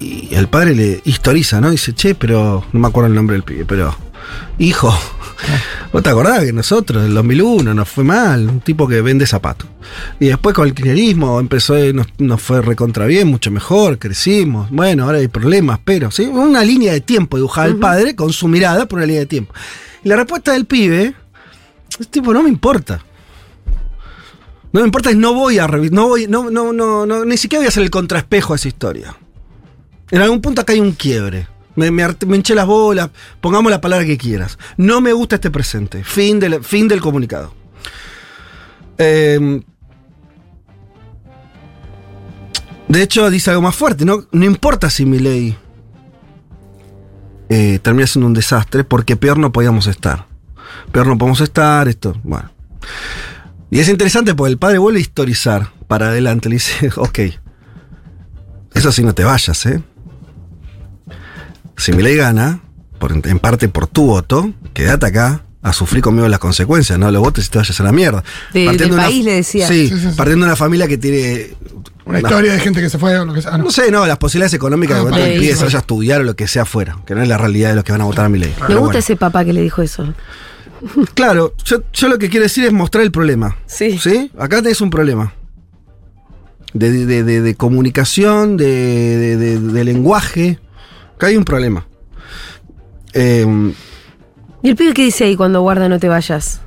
y 0.00 0.34
el 0.34 0.48
padre 0.48 0.74
le 0.74 1.00
historiza, 1.04 1.60
¿no? 1.60 1.70
Dice, 1.70 1.92
che, 1.94 2.16
pero 2.16 2.64
no 2.72 2.80
me 2.80 2.88
acuerdo 2.88 3.06
el 3.06 3.14
nombre 3.14 3.34
del 3.34 3.44
pibe, 3.44 3.64
pero 3.64 3.94
hijo, 4.58 4.92
¿vos 5.92 6.02
te 6.02 6.10
acordás 6.10 6.42
que 6.42 6.52
nosotros, 6.52 7.04
en 7.04 7.10
el 7.10 7.14
2001, 7.14 7.72
nos 7.72 7.88
fue 7.88 8.02
mal? 8.02 8.48
Un 8.48 8.60
tipo 8.62 8.88
que 8.88 9.02
vende 9.02 9.28
zapatos. 9.28 9.68
Y 10.18 10.26
después 10.26 10.56
con 10.56 10.66
el 10.66 10.74
kirchnerismo 10.74 11.38
empezó, 11.38 11.76
nos, 11.92 12.08
nos 12.18 12.42
fue 12.42 12.62
recontra 12.62 13.06
bien, 13.06 13.28
mucho 13.28 13.52
mejor, 13.52 14.00
crecimos. 14.00 14.70
Bueno, 14.70 15.04
ahora 15.04 15.18
hay 15.18 15.28
problemas, 15.28 15.78
pero, 15.84 16.10
¿sí? 16.10 16.24
Una 16.24 16.64
línea 16.64 16.92
de 16.92 17.00
tiempo 17.00 17.36
dibujada 17.36 17.68
el 17.68 17.76
padre 17.76 18.16
con 18.16 18.32
su 18.32 18.48
mirada 18.48 18.86
por 18.86 18.96
una 18.96 19.06
línea 19.06 19.20
de 19.20 19.26
tiempo. 19.26 19.54
Y 20.02 20.08
la 20.08 20.16
respuesta 20.16 20.52
del 20.52 20.66
pibe 20.66 21.14
es 21.98 22.08
tipo, 22.08 22.32
no 22.32 22.42
me 22.42 22.48
importa. 22.48 23.04
No 24.72 24.80
me 24.80 24.86
importa, 24.86 25.10
es 25.10 25.16
no 25.16 25.34
voy 25.34 25.58
a 25.58 25.66
revisar, 25.66 25.94
no 25.94 26.08
voy, 26.08 26.26
no, 26.28 26.48
no, 26.50 26.72
no, 26.72 27.04
no, 27.04 27.24
ni 27.24 27.36
siquiera 27.36 27.60
voy 27.60 27.66
a 27.66 27.68
hacer 27.68 27.82
el 27.82 27.90
contraespejo 27.90 28.52
a 28.52 28.56
esa 28.56 28.68
historia. 28.68 29.16
En 30.10 30.22
algún 30.22 30.40
punto 30.40 30.60
acá 30.60 30.72
hay 30.72 30.80
un 30.80 30.92
quiebre. 30.92 31.48
Me, 31.76 31.90
me, 31.90 32.04
me 32.26 32.36
hinché 32.36 32.54
las 32.54 32.66
bolas, 32.66 33.10
pongamos 33.40 33.70
la 33.70 33.80
palabra 33.80 34.06
que 34.06 34.18
quieras. 34.18 34.58
No 34.76 35.00
me 35.00 35.12
gusta 35.12 35.36
este 35.36 35.50
presente. 35.50 36.04
Fin 36.04 36.38
del, 36.38 36.62
fin 36.62 36.88
del 36.88 37.00
comunicado. 37.00 37.54
Eh, 38.98 39.62
de 42.88 43.02
hecho, 43.02 43.30
dice 43.30 43.50
algo 43.50 43.62
más 43.62 43.76
fuerte. 43.76 44.04
No, 44.04 44.26
no 44.32 44.44
importa 44.44 44.90
si 44.90 45.04
mi 45.04 45.18
ley 45.18 45.56
eh, 47.50 47.78
termina 47.82 48.06
siendo 48.06 48.26
un 48.28 48.32
desastre, 48.32 48.84
porque 48.84 49.16
peor 49.16 49.36
no 49.38 49.52
podíamos 49.52 49.86
estar. 49.86 50.26
Peor 50.92 51.06
no 51.08 51.18
podemos 51.18 51.40
estar, 51.42 51.86
esto, 51.88 52.16
bueno. 52.24 52.50
Y 53.70 53.78
es 53.80 53.88
interesante 53.88 54.34
porque 54.34 54.52
el 54.52 54.58
padre 54.58 54.78
vuelve 54.78 54.98
a 54.98 55.02
historizar 55.02 55.70
para 55.86 56.08
adelante. 56.08 56.48
Le 56.48 56.54
dice, 56.56 56.90
ok, 56.96 57.18
eso 58.74 58.90
sí 58.92 59.02
no 59.04 59.14
te 59.14 59.24
vayas, 59.24 59.66
¿eh? 59.66 59.82
Si 61.76 61.92
mi 61.92 62.02
ley 62.02 62.16
gana, 62.16 62.60
por, 62.98 63.12
en 63.12 63.38
parte 63.38 63.68
por 63.68 63.86
tu 63.86 64.06
voto, 64.06 64.52
quédate 64.74 65.06
acá 65.06 65.42
a 65.62 65.72
sufrir 65.72 66.02
conmigo 66.02 66.26
las 66.28 66.38
consecuencias, 66.38 66.98
no 66.98 67.10
lo 67.10 67.20
votes 67.20 67.46
y 67.46 67.50
te 67.50 67.58
vayas 67.58 67.78
a 67.80 67.82
la 67.84 67.92
mierda. 67.92 68.22
De- 68.52 68.64
Partiendo 68.66 68.94
del 68.96 69.04
una- 69.04 69.04
país, 69.04 69.24
le 69.24 69.32
decía. 69.34 69.68
Sí. 69.68 69.90
partiendo 70.16 70.44
de 70.46 70.50
una 70.50 70.56
familia 70.56 70.86
que 70.88 70.98
tiene... 70.98 71.50
Una 72.10 72.18
historia 72.20 72.52
de 72.52 72.60
gente 72.60 72.80
que 72.80 72.90
se 72.90 72.98
fue 72.98 73.18
o 73.18 73.24
lo 73.24 73.32
que 73.32 73.42
sea. 73.42 73.52
Ah, 73.54 73.58
no. 73.58 73.64
No 73.64 73.70
sé, 73.70 73.90
no, 73.90 74.06
las 74.06 74.18
posibilidades 74.18 74.54
económicas 74.54 74.98
Ah, 75.10 75.16
de 75.16 75.54
se 75.54 75.64
vaya 75.64 75.78
a 75.78 75.80
estudiar 75.80 76.20
o 76.20 76.24
lo 76.24 76.34
que 76.36 76.46
sea 76.48 76.62
afuera, 76.62 76.98
que 77.06 77.14
no 77.14 77.22
es 77.22 77.28
la 77.28 77.38
realidad 77.38 77.70
de 77.70 77.76
los 77.76 77.84
que 77.84 77.92
van 77.92 78.00
a 78.00 78.04
votar 78.04 78.24
a 78.26 78.28
mi 78.28 78.38
ley. 78.38 78.54
Me 78.68 78.74
gusta 78.76 78.98
ese 78.98 79.16
papá 79.16 79.44
que 79.44 79.52
le 79.52 79.62
dijo 79.62 79.82
eso. 79.82 80.12
Claro, 81.14 81.52
yo, 81.64 81.82
yo 81.92 82.08
lo 82.08 82.18
que 82.18 82.30
quiero 82.30 82.44
decir 82.44 82.64
es 82.64 82.72
mostrar 82.72 83.04
el 83.04 83.12
problema. 83.12 83.56
Sí. 83.66 83.98
¿Sí? 83.98 84.30
Acá 84.38 84.62
tenés 84.62 84.80
un 84.80 84.88
problema. 84.88 85.34
De, 86.72 86.90
de- 87.04 87.22
de- 87.24 87.40
de 87.42 87.54
comunicación, 87.54 88.56
de, 88.56 88.64
de- 88.66 89.36
de- 89.36 89.58
de 89.60 89.84
lenguaje. 89.84 90.58
Acá 91.16 91.26
hay 91.26 91.36
un 91.36 91.44
problema. 91.44 91.86
Eh, 93.12 93.44
¿Y 94.62 94.68
el 94.70 94.76
pibe 94.76 94.94
qué 94.94 95.04
dice 95.04 95.24
ahí 95.24 95.36
cuando 95.36 95.60
guarda 95.60 95.88
no 95.88 95.98
te 95.98 96.08
vayas? 96.08 96.60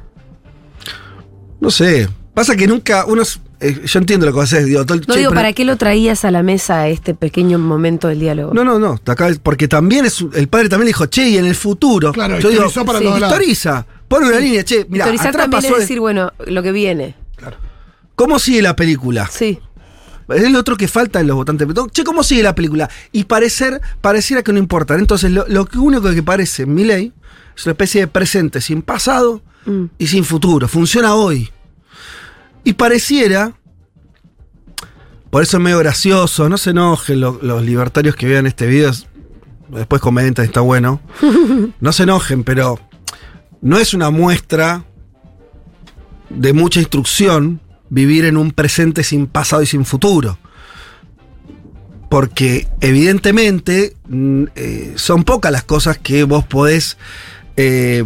no 1.60 1.72
sé. 1.72 2.08
Pasa 2.34 2.56
que 2.56 2.68
nunca 2.68 3.06
unos. 3.06 3.40
Eh, 3.63 3.82
yo 3.86 4.00
entiendo 4.00 4.25
lo 4.25 4.34
que 4.34 4.41
haces, 4.41 4.65
digo, 4.65 4.86
todo 4.86 4.96
el- 4.98 5.05
No 5.08 5.13
che, 5.13 5.20
digo, 5.22 5.32
pero- 5.32 5.39
¿para 5.41 5.53
qué 5.53 5.65
lo 5.65 5.77
traías 5.77 6.25
a 6.25 6.32
la 6.32 6.43
mesa 6.43 6.82
a 6.82 6.88
este 6.89 7.13
pequeño 7.13 7.58
momento 7.60 8.08
del 8.08 8.20
diálogo? 8.20 8.53
No, 8.53 8.63
no, 8.63 8.77
no. 8.79 9.00
Acá, 9.05 9.29
porque 9.41 9.67
también 9.67 10.05
es. 10.05 10.24
El 10.34 10.48
padre 10.48 10.70
también 10.70 10.88
dijo, 10.88 11.05
che, 11.08 11.29
y 11.29 11.38
en 11.38 11.46
el 11.46 11.55
futuro. 11.55 12.12
Claro, 12.12 12.39
yo 12.39 12.50
digo, 12.50 12.70
para 12.86 13.00
sí. 13.00 13.05
historiza. 13.05 13.86
Pon 14.08 14.24
una 14.25 14.39
línea, 14.39 14.63
che, 14.63 14.86
mira, 14.89 15.05
Historizar 15.05 15.29
atrás 15.29 15.43
también 15.50 15.62
pasó. 15.63 15.75
es 15.75 15.82
decir, 15.82 16.00
bueno, 16.00 16.32
lo 16.46 16.62
que 16.62 16.72
viene. 16.72 17.15
¿Cómo 18.15 18.38
sigue 18.39 18.62
la 18.62 18.75
película? 18.75 19.27
Sí. 19.32 19.60
Es 20.29 20.43
el 20.43 20.55
otro 20.55 20.77
que 20.77 20.88
falta 20.88 21.20
en 21.20 21.27
los 21.27 21.36
votantes. 21.36 21.67
Che, 21.91 22.03
¿cómo 22.03 22.24
sigue 22.24 22.43
la 22.43 22.55
película? 22.55 22.89
Y 23.12 23.24
parecer, 23.25 23.82
pareciera 24.01 24.43
que 24.43 24.53
no 24.53 24.60
importa. 24.60 24.96
Entonces, 24.96 25.32
lo, 25.32 25.67
único 25.75 26.12
que 26.12 26.24
parece 26.24 26.63
en 26.63 26.74
mi 26.74 26.86
ley 26.86 27.12
es 27.55 27.65
una 27.65 27.72
especie 27.72 28.01
de 28.01 28.08
presente 28.08 28.62
sin 28.62 28.82
pasado 28.82 29.41
Mm. 29.65 29.86
y 29.98 30.08
sin 30.08 30.24
futuro. 30.25 30.67
Funciona 30.67 31.15
hoy. 31.15 31.50
Y 32.63 32.74
pareciera. 32.74 33.53
Por 35.29 35.41
eso 35.43 35.58
es 35.58 35.63
medio 35.63 35.79
gracioso. 35.79 36.48
No 36.50 36.58
se 36.58 36.70
enojen 36.72 37.20
lo- 37.20 37.39
los 37.41 37.63
libertarios 37.63 38.15
que 38.15 38.27
vean 38.27 38.46
este 38.48 38.67
video. 38.67 38.89
es- 38.89 39.08
Después 39.70 40.01
comentan, 40.01 40.46
está 40.46 40.62
bueno. 40.62 41.01
No 41.79 41.91
se 41.93 42.03
enojen, 42.03 42.43
pero 42.43 42.79
no 43.62 43.79
es 43.79 43.93
una 43.96 44.12
muestra 44.12 44.86
de 46.29 46.53
mucha 46.53 46.79
instrucción 46.79 47.60
vivir 47.89 48.25
en 48.25 48.38
un 48.38 48.51
presente 48.51 49.03
sin 49.03 49.25
pasado 49.25 49.63
y 49.63 49.65
sin 49.65 49.84
futuro. 49.86 50.38
Porque 52.10 52.67
evidentemente 52.82 53.96
mm, 54.08 54.43
eh, 54.55 54.93
son 54.96 55.24
pocas 55.24 55.51
las 55.51 55.63
cosas 55.63 55.98
que 55.98 56.24
vos 56.24 56.46
podés 56.46 56.98
eh, 57.55 58.03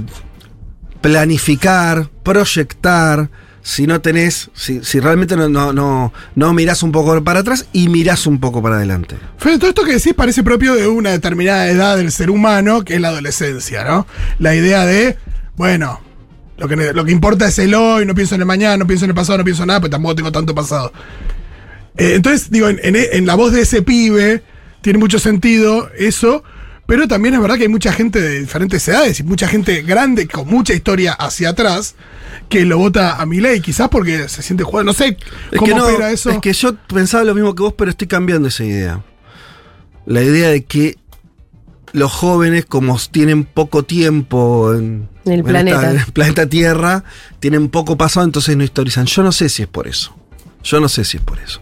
planificar, 1.02 2.10
proyectar, 2.24 3.30
si 3.68 3.86
no 3.86 4.00
tenés, 4.00 4.50
si, 4.54 4.82
si 4.82 5.02
realmente 5.02 5.36
no, 5.36 5.50
no, 5.50 5.74
no, 5.74 6.14
no 6.36 6.54
mirás 6.54 6.84
un 6.84 6.94
poco 6.94 7.22
para 7.22 7.42
atrás 7.42 7.68
y 7.74 7.90
mirás 7.90 8.26
un 8.26 8.40
poco 8.40 8.62
para 8.64 8.78
adelante. 8.78 9.18
Fede, 9.38 9.58
todo 9.58 9.68
esto 9.72 9.84
que 9.84 9.92
decís 9.96 10.14
parece 10.14 10.42
propio 10.42 10.74
de 10.74 10.88
una 10.88 11.10
determinada 11.12 11.68
edad 11.70 11.98
del 11.98 12.14
ser 12.14 12.30
humano, 12.30 12.86
que 12.86 12.96
es 12.96 13.02
la 13.02 13.10
adolescencia, 13.10 13.84
¿no? 13.84 14.08
La 14.40 14.56
idea 14.56 14.86
de, 14.86 15.18
bueno, 15.58 16.00
lo 16.58 16.70
que, 16.70 16.78
lo 16.78 17.04
que 17.04 17.12
importa 17.12 17.46
es 17.50 17.60
el 17.60 17.74
hoy, 17.76 18.06
no 18.06 18.16
pienso 18.16 18.36
en 18.36 18.42
el 18.42 18.48
mañana, 18.48 18.78
no 18.78 18.88
pienso 18.88 19.04
en 19.04 19.12
el 19.12 19.16
pasado, 19.16 19.40
no 19.40 19.44
pienso 19.44 19.64
en 19.64 19.68
nada, 19.68 19.82
pero 19.82 19.92
tampoco 19.92 20.16
tengo 20.16 20.32
tanto 20.32 20.56
pasado. 20.56 20.94
Eh, 21.98 22.14
entonces, 22.16 22.50
digo, 22.50 22.70
en- 22.70 22.80
en 22.82 23.26
la 23.26 23.36
voz 23.36 23.52
de 23.52 23.62
ese 23.64 23.82
pibe 23.82 24.44
tiene 24.80 24.98
mucho 24.98 25.20
sentido 25.20 25.90
eso, 25.98 26.42
pero 26.88 27.08
también 27.08 27.36
es 27.36 27.42
verdad 27.42 27.58
que 27.58 27.64
hay 27.64 27.68
mucha 27.70 27.92
gente 27.94 28.20
de 28.20 28.40
diferentes 28.40 28.88
edades 28.88 29.20
y 29.20 29.24
mucha 29.24 29.48
gente 29.48 29.82
grande 29.84 30.28
con 30.28 30.48
mucha 30.48 30.74
historia 30.74 31.14
hacia 31.14 31.50
atrás 31.50 31.96
que 32.50 32.66
lo 32.66 32.78
vota 32.80 33.18
a 33.22 33.26
mi 33.26 33.40
ley, 33.42 33.60
quizás 33.62 33.90
porque 33.90 34.28
se 34.30 34.42
siente 34.42 34.64
jugado. 34.64 34.86
No 34.86 34.94
sé 34.94 35.18
Es 35.52 35.60
cómo 35.60 35.66
que, 35.74 35.78
no, 35.78 35.86
opera 35.88 36.12
eso. 36.12 36.30
es 36.32 36.40
que 36.40 36.54
yo 36.54 36.76
pensaba 36.88 37.24
lo 37.26 37.36
mismo 37.36 37.54
que 37.54 37.62
vos, 37.64 37.74
pero 37.78 37.92
estoy 37.92 38.08
cambiando 38.08 38.48
esa 38.48 38.64
idea. 38.64 39.04
La 40.06 40.24
idea 40.24 40.48
de 40.50 40.64
que 40.64 40.98
los 41.92 42.12
jóvenes, 42.12 42.66
como 42.66 42.98
tienen 43.12 43.44
poco 43.44 43.84
tiempo 43.84 44.74
en, 44.74 45.10
En 45.26 45.34
el 45.34 45.40
esta- 45.40 45.50
planeta. 45.50 45.92
en 45.92 45.98
el 46.06 46.06
planeta 46.14 46.48
Tierra, 46.48 47.04
tienen 47.42 47.68
poco 47.70 47.98
pasado, 47.98 48.26
entonces 48.26 48.56
no 48.56 48.64
historizan. 48.64 49.06
Yo 49.08 49.24
no 49.24 49.32
sé 49.34 49.50
si 49.50 49.62
es 49.64 49.68
por 49.68 49.88
eso. 49.88 50.16
Yo 50.64 50.80
no 50.80 50.88
sé 50.90 51.04
si 51.04 51.18
es 51.18 51.24
por 51.24 51.40
eso. 51.40 51.60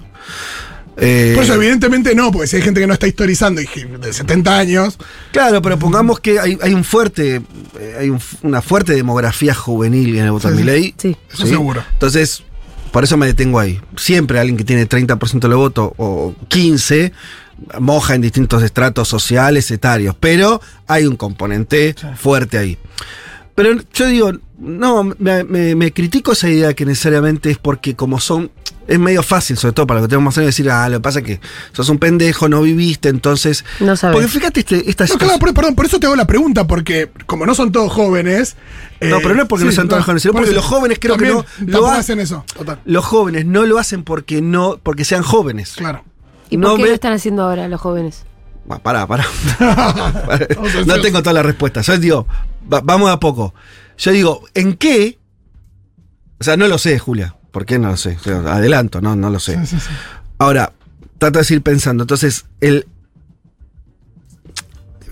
Eh, 0.97 1.33
Por 1.35 1.43
eso, 1.43 1.53
evidentemente 1.55 2.15
no, 2.15 2.31
porque 2.31 2.47
si 2.47 2.55
hay 2.55 2.61
gente 2.61 2.79
que 2.79 2.87
no 2.87 2.93
está 2.93 3.05
historizando 3.07 3.59
y 3.61 3.67
que- 3.67 3.85
de 3.85 4.13
70 4.13 4.57
años, 4.57 4.97
Claro, 5.31 5.61
pero 5.61 5.77
pongamos 5.77 6.19
que 6.21 6.39
hay, 6.39 6.57
hay 6.61 6.73
un 6.73 6.83
fuerte, 6.85 7.41
eh, 7.79 7.95
hay 7.99 8.09
un 8.09 8.19
una 8.43 8.61
fuerte 8.61 8.93
demografía 8.93 9.53
juvenil 9.53 10.15
en 10.17 10.25
el 10.25 10.31
voto 10.31 10.47
Sí, 10.47 10.53
de 10.53 10.57
sí. 10.59 10.63
Milei. 10.63 10.95
Sí. 10.97 11.17
Eso 11.33 11.47
seguro. 11.47 11.83
Entonces, 11.93 12.43
por 12.91 13.03
eso 13.03 13.17
me 13.17 13.25
detengo 13.25 13.59
ahí. 13.59 13.81
Siempre 13.97 14.39
alguien 14.39 14.55
que 14.55 14.63
tiene 14.63 14.85
30% 14.87 15.47
de 15.47 15.47
los 15.49 15.57
votos 15.57 15.91
o 15.97 16.33
15 16.47 17.11
moja 17.79 18.15
en 18.15 18.21
distintos 18.21 18.63
estratos 18.63 19.07
sociales, 19.07 19.69
etarios, 19.71 20.15
pero 20.19 20.61
hay 20.87 21.05
un 21.05 21.15
componente 21.17 21.95
fuerte 22.17 22.57
ahí. 22.57 22.77
Pero 23.55 23.79
yo 23.93 24.07
digo, 24.07 24.31
no, 24.59 25.03
me, 25.17 25.43
me- 25.45 25.75
me 25.75 25.91
critico 25.93 26.33
esa 26.33 26.49
idea 26.49 26.73
que 26.73 26.85
necesariamente 26.85 27.49
es 27.51 27.57
porque 27.57 27.95
como 27.95 28.19
son, 28.19 28.51
es 28.87 28.99
medio 28.99 29.23
fácil, 29.23 29.55
sobre 29.57 29.71
todo 29.73 29.87
para 29.87 30.01
lo 30.01 30.05
que 30.05 30.09
tenemos 30.09 30.25
más 30.25 30.37
años, 30.37 30.47
decir, 30.47 30.69
ah, 30.69 30.89
lo 30.89 30.97
que 30.97 31.01
pasa 31.01 31.19
es 31.19 31.25
que 31.25 31.39
sos 31.71 31.87
un 31.89 31.97
pendejo, 31.97 32.49
no 32.49 32.61
viviste, 32.61 33.07
entonces... 33.09 33.63
No 33.79 33.95
sabes. 33.95 34.13
Porque 34.15 34.27
fíjate 34.27 34.59
este, 34.59 34.89
esta 34.89 35.05
No, 35.05 35.07
situación- 35.07 35.17
claro, 35.17 35.39
por- 35.39 35.53
perdón, 35.53 35.75
por 35.75 35.85
eso 35.85 35.99
te 35.99 36.05
hago 36.05 36.15
la 36.17 36.27
pregunta, 36.27 36.67
porque 36.67 37.09
como 37.25 37.45
no 37.45 37.55
son 37.55 37.71
todos 37.71 37.91
jóvenes. 37.93 38.57
No, 39.01 39.17
eh, 39.17 39.19
pero 39.23 39.35
no 39.35 39.43
es 39.43 39.47
porque 39.47 39.65
no 39.65 39.71
sean 39.71 39.87
todos 39.87 40.03
jóvenes, 40.03 40.21
sino 40.23 40.33
por 40.33 40.41
porque 40.41 40.51
eso. 40.51 40.59
los 40.61 40.65
jóvenes 40.69 40.97
creo 40.99 41.17
que 41.17 41.27
no 41.29 41.45
lo 41.65 41.87
ha- 41.87 41.97
hacen 41.97 42.19
eso. 42.19 42.43
Total. 42.57 42.79
Los 42.85 43.05
jóvenes 43.05 43.45
no 43.45 43.65
lo 43.65 43.79
hacen 43.79 44.03
porque 44.03 44.41
no, 44.41 44.79
porque 44.83 45.05
sean 45.05 45.23
jóvenes. 45.23 45.73
Claro. 45.77 46.03
¿Y 46.49 46.57
No 46.57 46.69
por 46.71 46.77
qué 46.77 46.83
ve- 46.83 46.89
lo 46.89 46.95
están 46.95 47.13
haciendo 47.13 47.43
ahora 47.43 47.67
los 47.69 47.79
jóvenes? 47.81 48.23
Va, 48.71 48.79
pará, 48.79 49.05
pará. 49.05 49.25
No 50.85 50.99
tengo 51.01 51.19
todas 51.21 51.33
las 51.35 51.45
respuestas. 51.45 51.85
Yo 51.85 51.97
digo, 51.97 52.27
va- 52.71 52.81
vamos 52.81 53.09
a 53.11 53.19
poco. 53.19 53.53
Yo 53.97 54.11
digo, 54.11 54.43
¿en 54.53 54.75
qué? 54.75 55.17
O 56.39 56.43
sea, 56.43 56.57
no 56.57 56.67
lo 56.67 56.77
sé, 56.77 56.97
Julia. 56.99 57.35
¿Por 57.51 57.65
qué 57.65 57.79
no 57.79 57.89
lo 57.89 57.97
sé? 57.97 58.17
O 58.19 58.23
sea, 58.23 58.37
adelanto, 58.55 59.01
no, 59.01 59.15
no 59.15 59.29
lo 59.29 59.39
sé. 59.39 59.57
Sí, 59.59 59.67
sí, 59.67 59.79
sí. 59.79 59.89
Ahora, 60.39 60.73
trato 61.17 61.39
de 61.39 61.45
seguir 61.45 61.61
pensando. 61.63 62.03
Entonces, 62.03 62.45
el. 62.59 62.87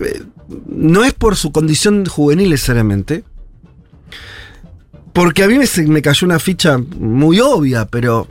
eh, 0.00 0.22
No 0.66 1.04
es 1.04 1.14
por 1.14 1.36
su 1.36 1.52
condición 1.52 2.04
juvenil 2.06 2.50
necesariamente. 2.50 3.24
Porque 5.12 5.44
a 5.44 5.48
mí 5.48 5.56
me 5.86 6.02
cayó 6.02 6.26
una 6.26 6.38
ficha 6.40 6.76
muy 6.78 7.38
obvia, 7.40 7.86
pero 7.86 8.26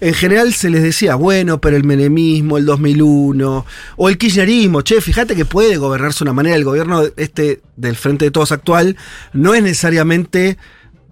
en 0.00 0.14
general 0.14 0.54
se 0.54 0.70
les 0.70 0.82
decía, 0.82 1.14
bueno, 1.14 1.60
pero 1.60 1.76
el 1.76 1.84
menemismo, 1.84 2.58
el 2.58 2.66
2001, 2.66 3.66
o 3.96 4.08
el 4.08 4.18
kirchnerismo, 4.18 4.82
che, 4.82 5.00
fíjate 5.00 5.34
que 5.34 5.44
puede 5.44 5.76
gobernarse 5.76 6.20
de 6.20 6.24
una 6.24 6.34
manera, 6.34 6.56
el 6.56 6.64
gobierno 6.64 7.02
este 7.16 7.62
del 7.76 7.96
Frente 7.96 8.26
de 8.26 8.30
Todos 8.30 8.52
actual 8.52 8.96
no 9.32 9.54
es 9.54 9.62
necesariamente 9.62 10.58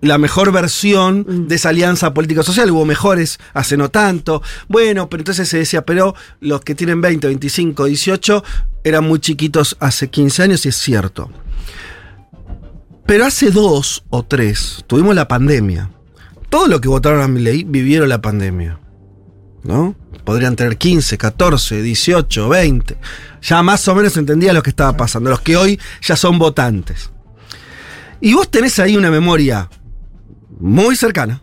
la 0.00 0.18
mejor 0.18 0.52
versión 0.52 1.48
de 1.48 1.54
esa 1.54 1.70
alianza 1.70 2.12
política 2.12 2.42
social, 2.42 2.70
hubo 2.70 2.84
mejores 2.84 3.38
hace 3.54 3.76
no 3.76 3.90
tanto. 3.90 4.42
Bueno, 4.68 5.08
pero 5.08 5.22
entonces 5.22 5.48
se 5.48 5.58
decía, 5.58 5.84
pero 5.84 6.14
los 6.40 6.60
que 6.60 6.74
tienen 6.74 7.00
20, 7.00 7.26
25, 7.26 7.84
18 7.84 8.44
eran 8.84 9.04
muy 9.04 9.18
chiquitos 9.18 9.76
hace 9.80 10.08
15 10.08 10.42
años 10.42 10.66
y 10.66 10.68
es 10.68 10.76
cierto. 10.76 11.30
Pero 13.06 13.24
hace 13.24 13.50
dos 13.50 14.04
o 14.10 14.24
tres 14.24 14.84
tuvimos 14.86 15.14
la 15.14 15.28
pandemia. 15.28 15.90
Todo 16.48 16.68
lo 16.68 16.80
que 16.80 16.88
votaron 16.88 17.22
a 17.22 17.28
mi 17.28 17.40
ley 17.40 17.64
vivieron 17.64 18.08
la 18.08 18.20
pandemia. 18.20 18.78
¿No? 19.62 19.96
Podrían 20.24 20.56
tener 20.56 20.76
15, 20.76 21.18
14, 21.18 21.82
18, 21.82 22.48
20. 22.48 22.96
Ya 23.42 23.62
más 23.62 23.86
o 23.88 23.94
menos 23.94 24.16
entendía 24.16 24.52
lo 24.52 24.62
que 24.62 24.70
estaba 24.70 24.96
pasando. 24.96 25.30
Los 25.30 25.40
que 25.40 25.56
hoy 25.56 25.80
ya 26.02 26.16
son 26.16 26.38
votantes. 26.38 27.10
Y 28.20 28.34
vos 28.34 28.50
tenés 28.50 28.78
ahí 28.78 28.96
una 28.96 29.10
memoria 29.10 29.68
muy 30.58 30.96
cercana, 30.96 31.42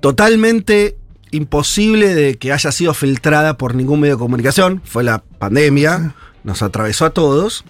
totalmente 0.00 0.98
imposible 1.30 2.14
de 2.14 2.36
que 2.36 2.52
haya 2.52 2.72
sido 2.72 2.94
filtrada 2.94 3.56
por 3.56 3.74
ningún 3.74 4.00
medio 4.00 4.16
de 4.16 4.20
comunicación. 4.20 4.82
Fue 4.84 5.04
la 5.04 5.22
pandemia, 5.38 6.14
nos 6.44 6.62
atravesó 6.62 7.06
a 7.06 7.10
todos. 7.10 7.64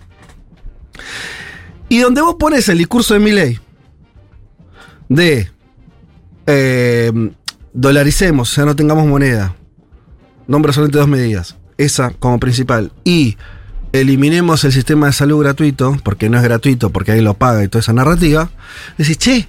Y 1.89 1.99
donde 1.99 2.23
vos 2.23 2.37
pones 2.39 2.69
el 2.69 2.79
discurso 2.79 3.15
de 3.15 3.21
Milley 3.21 3.61
de 5.09 5.52
eh, 6.47 7.13
dolaricemos, 7.73 8.51
o 8.51 8.55
sea, 8.55 8.65
no 8.65 8.77
tengamos 8.77 9.07
moneda, 9.07 9.55
nombra 10.47 10.73
solamente 10.73 10.99
dos 10.99 11.09
medidas, 11.09 11.57
esa 11.79 12.11
como 12.11 12.39
principal, 12.41 12.93
y 13.05 13.37
eliminemos 13.93 14.65
el 14.65 14.73
sistema 14.73 15.07
de 15.07 15.13
salud 15.13 15.41
gratuito, 15.43 15.97
porque 16.03 16.29
no 16.29 16.39
es 16.39 16.43
gratuito, 16.45 16.91
porque 16.91 17.13
ahí 17.13 17.21
lo 17.21 17.35
paga 17.35 17.63
y 17.65 17.69
toda 17.69 17.81
esa 17.81 17.93
narrativa, 17.93 18.51
decís, 18.99 19.19
che, 19.19 19.49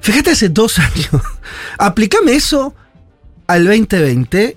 fíjate 0.00 0.30
hace 0.30 0.48
dos 0.48 0.78
años, 0.78 1.08
aplicame 1.78 2.32
eso 2.34 2.74
al 3.46 3.64
2020. 3.64 4.56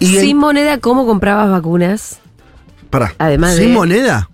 Y 0.00 0.06
Sin 0.18 0.36
moneda, 0.38 0.78
¿cómo 0.78 1.06
comprabas 1.06 1.50
vacunas? 1.50 2.18
Pará, 2.88 3.14
Además 3.18 3.54
sin 3.56 3.68
de- 3.68 3.72
moneda, 3.74 4.30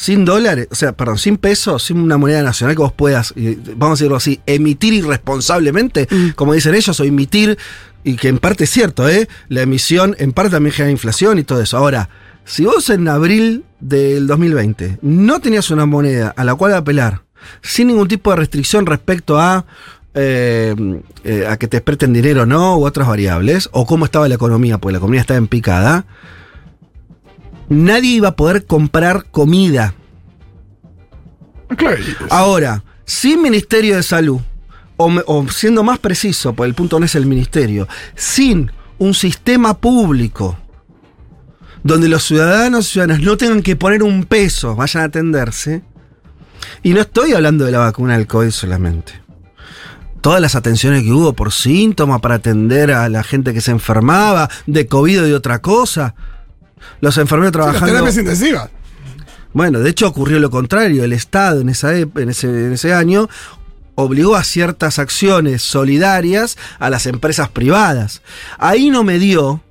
sin 0.00 0.24
dólares, 0.24 0.66
o 0.70 0.74
sea, 0.74 0.92
perdón, 0.92 1.18
sin 1.18 1.36
pesos, 1.36 1.82
sin 1.82 1.98
una 1.98 2.16
moneda 2.16 2.42
nacional 2.42 2.74
que 2.74 2.80
vos 2.80 2.92
puedas, 2.94 3.34
y 3.36 3.56
vamos 3.76 3.98
a 3.98 4.00
decirlo 4.00 4.16
así, 4.16 4.40
emitir 4.46 4.94
irresponsablemente, 4.94 6.08
Mm. 6.10 6.30
como 6.36 6.54
dicen 6.54 6.74
ellos, 6.74 6.98
o 6.98 7.04
emitir, 7.04 7.58
y 8.02 8.16
que 8.16 8.28
en 8.28 8.38
parte 8.38 8.64
es 8.64 8.70
cierto, 8.70 9.06
¿eh? 9.10 9.28
La 9.50 9.60
emisión 9.60 10.16
en 10.18 10.32
parte 10.32 10.52
también 10.52 10.72
genera 10.72 10.90
inflación 10.90 11.38
y 11.38 11.44
todo 11.44 11.60
eso. 11.60 11.76
Ahora, 11.76 12.08
si 12.46 12.64
vos 12.64 12.88
en 12.88 13.08
abril 13.08 13.64
del 13.78 14.26
2020 14.26 15.00
no 15.02 15.38
tenías 15.40 15.70
una 15.70 15.84
moneda 15.84 16.32
a 16.34 16.44
la 16.44 16.54
cual 16.54 16.72
apelar, 16.72 17.20
sin 17.60 17.88
ningún 17.88 18.08
tipo 18.08 18.30
de 18.30 18.36
restricción 18.36 18.86
respecto 18.86 19.38
a 19.38 19.66
eh, 20.14 20.74
eh, 21.24 21.46
a 21.46 21.58
que 21.58 21.68
te 21.68 21.76
expresten 21.76 22.14
dinero 22.14 22.42
o 22.44 22.46
no, 22.46 22.78
u 22.78 22.86
otras 22.86 23.06
variables, 23.06 23.68
o 23.72 23.84
cómo 23.84 24.06
estaba 24.06 24.26
la 24.28 24.36
economía, 24.36 24.78
porque 24.78 24.92
la 24.92 24.98
economía 24.98 25.20
estaba 25.20 25.36
en 25.36 25.46
picada, 25.46 26.06
nadie 27.70 28.16
iba 28.16 28.28
a 28.28 28.36
poder 28.36 28.66
comprar 28.66 29.24
comida. 29.30 29.94
Claro, 31.76 31.96
Ahora, 32.28 32.84
sin 33.06 33.40
Ministerio 33.40 33.96
de 33.96 34.02
Salud, 34.02 34.40
o, 34.98 35.48
siendo 35.48 35.82
más 35.82 35.98
preciso, 35.98 36.52
por 36.52 36.66
el 36.66 36.74
punto 36.74 36.98
no 37.00 37.06
es 37.06 37.14
el 37.14 37.24
Ministerio, 37.24 37.88
sin 38.14 38.70
un 38.98 39.14
sistema 39.14 39.78
público 39.78 40.58
donde 41.82 42.08
los 42.08 42.24
ciudadanos 42.24 42.88
y 42.88 42.92
ciudadanas 42.92 43.22
no 43.22 43.38
tengan 43.38 43.62
que 43.62 43.76
poner 43.76 44.02
un 44.02 44.24
peso, 44.24 44.76
vayan 44.76 45.04
a 45.04 45.06
atenderse, 45.06 45.82
y 46.82 46.92
no 46.92 47.00
estoy 47.00 47.32
hablando 47.32 47.64
de 47.64 47.72
la 47.72 47.78
vacuna 47.78 48.18
del 48.18 48.26
COVID 48.26 48.50
solamente. 48.50 49.14
Todas 50.20 50.42
las 50.42 50.54
atenciones 50.54 51.02
que 51.02 51.12
hubo 51.12 51.32
por 51.32 51.52
síntomas 51.52 52.20
para 52.20 52.34
atender 52.34 52.92
a 52.92 53.08
la 53.08 53.22
gente 53.22 53.54
que 53.54 53.62
se 53.62 53.70
enfermaba 53.70 54.50
de 54.66 54.86
COVID 54.86 55.22
o 55.22 55.24
de 55.24 55.34
otra 55.34 55.62
cosa. 55.62 56.14
Los 57.00 57.16
enfermeros 57.18 57.52
sí, 57.52 57.58
las 57.58 57.66
trabajando. 57.66 57.92
terapias 57.94 58.16
intensivas. 58.16 58.70
Bueno, 59.52 59.80
de 59.80 59.90
hecho 59.90 60.06
ocurrió 60.08 60.38
lo 60.38 60.50
contrario. 60.50 61.02
El 61.04 61.12
Estado 61.12 61.60
en, 61.60 61.68
esa 61.70 61.92
ep- 61.94 62.20
en, 62.20 62.30
ese, 62.30 62.46
en 62.48 62.72
ese 62.72 62.94
año 62.94 63.28
obligó 63.96 64.36
a 64.36 64.44
ciertas 64.44 64.98
acciones 64.98 65.62
solidarias 65.62 66.56
a 66.78 66.88
las 66.90 67.06
empresas 67.06 67.48
privadas. 67.48 68.22
Ahí 68.58 68.90
no 68.90 69.02
me 69.02 69.18
dio 69.18 69.62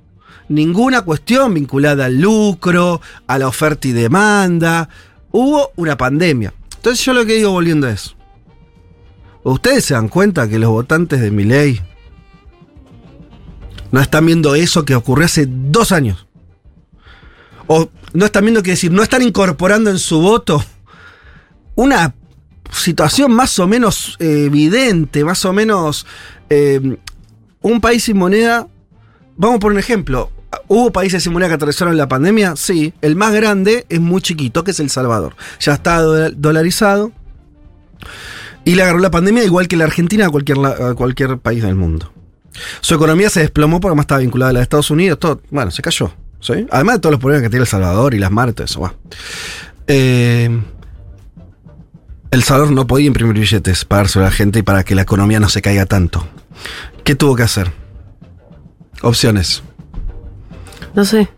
ninguna 0.48 1.02
cuestión 1.02 1.54
vinculada 1.54 2.04
al 2.06 2.20
lucro, 2.20 3.00
a 3.26 3.38
la 3.38 3.48
oferta 3.48 3.88
y 3.88 3.92
demanda. 3.92 4.88
Hubo 5.32 5.72
una 5.76 5.96
pandemia. 5.96 6.52
Entonces 6.76 7.04
yo 7.04 7.12
lo 7.14 7.24
que 7.24 7.34
digo 7.34 7.50
volviendo 7.50 7.86
a 7.86 7.92
eso. 7.92 8.14
¿Ustedes 9.42 9.86
se 9.86 9.94
dan 9.94 10.08
cuenta 10.08 10.48
que 10.48 10.58
los 10.58 10.68
votantes 10.70 11.20
de 11.20 11.30
mi 11.30 11.44
ley 11.44 11.80
no 13.90 14.00
están 14.00 14.26
viendo 14.26 14.54
eso 14.54 14.84
que 14.84 14.94
ocurrió 14.94 15.24
hace 15.24 15.46
dos 15.48 15.92
años? 15.92 16.26
O 17.72 17.88
no 18.14 18.24
están 18.24 18.44
viendo 18.44 18.64
que 18.64 18.72
decir, 18.72 18.90
no 18.90 19.00
están 19.00 19.22
incorporando 19.22 19.90
en 19.90 19.98
su 20.00 20.20
voto 20.20 20.60
una 21.76 22.14
situación 22.72 23.32
más 23.32 23.58
o 23.60 23.68
menos 23.68 24.16
eh, 24.18 24.44
evidente, 24.46 25.22
más 25.24 25.44
o 25.44 25.52
menos 25.52 26.04
eh, 26.48 26.96
un 27.60 27.80
país 27.80 28.02
sin 28.02 28.16
moneda. 28.18 28.66
Vamos 29.36 29.60
por 29.60 29.70
un 29.70 29.78
ejemplo. 29.78 30.32
¿Hubo 30.66 30.90
países 30.90 31.22
sin 31.22 31.32
moneda 31.32 31.48
que 31.50 31.54
atravesaron 31.54 31.96
la 31.96 32.08
pandemia? 32.08 32.56
Sí. 32.56 32.92
El 33.02 33.14
más 33.14 33.32
grande 33.32 33.86
es 33.88 34.00
muy 34.00 34.20
chiquito, 34.20 34.64
que 34.64 34.72
es 34.72 34.80
El 34.80 34.90
Salvador. 34.90 35.36
Ya 35.60 35.74
está 35.74 36.00
do- 36.00 36.30
dolarizado. 36.32 37.12
Y 38.64 38.74
le 38.74 38.82
agarró 38.82 38.98
la 38.98 39.12
pandemia 39.12 39.44
igual 39.44 39.68
que 39.68 39.76
la 39.76 39.84
Argentina 39.84 40.26
a 40.26 40.30
cualquier, 40.30 40.58
cualquier 40.96 41.38
país 41.38 41.62
del 41.62 41.76
mundo. 41.76 42.12
Su 42.80 42.94
economía 42.96 43.30
se 43.30 43.40
desplomó 43.40 43.78
porque 43.78 43.90
además 43.92 44.04
estaba 44.04 44.20
vinculada 44.22 44.50
a 44.50 44.52
la 44.54 44.58
de 44.58 44.64
Estados 44.64 44.90
Unidos. 44.90 45.20
Todo, 45.20 45.40
bueno, 45.50 45.70
se 45.70 45.82
cayó. 45.82 46.12
¿Sí? 46.40 46.66
Además 46.70 46.96
de 46.96 47.00
todos 47.00 47.12
los 47.12 47.20
problemas 47.20 47.42
que 47.42 47.50
tiene 47.50 47.62
El 47.62 47.68
Salvador 47.68 48.14
y 48.14 48.18
las 48.18 48.30
eso. 48.64 48.80
va. 48.80 48.94
Eh, 49.86 50.60
el 52.30 52.42
Salvador 52.42 52.72
no 52.72 52.86
podía 52.86 53.06
imprimir 53.08 53.34
billetes 53.34 53.84
para 53.84 54.02
dárselo 54.02 54.24
a 54.24 54.28
la 54.28 54.32
gente 54.34 54.60
y 54.60 54.62
para 54.62 54.84
que 54.84 54.94
la 54.94 55.02
economía 55.02 55.40
no 55.40 55.48
se 55.48 55.62
caiga 55.62 55.86
tanto. 55.86 56.26
¿Qué 57.04 57.14
tuvo 57.14 57.34
que 57.36 57.42
hacer? 57.42 57.72
Opciones. 59.02 59.62
No 60.94 61.04
sé. 61.04 61.28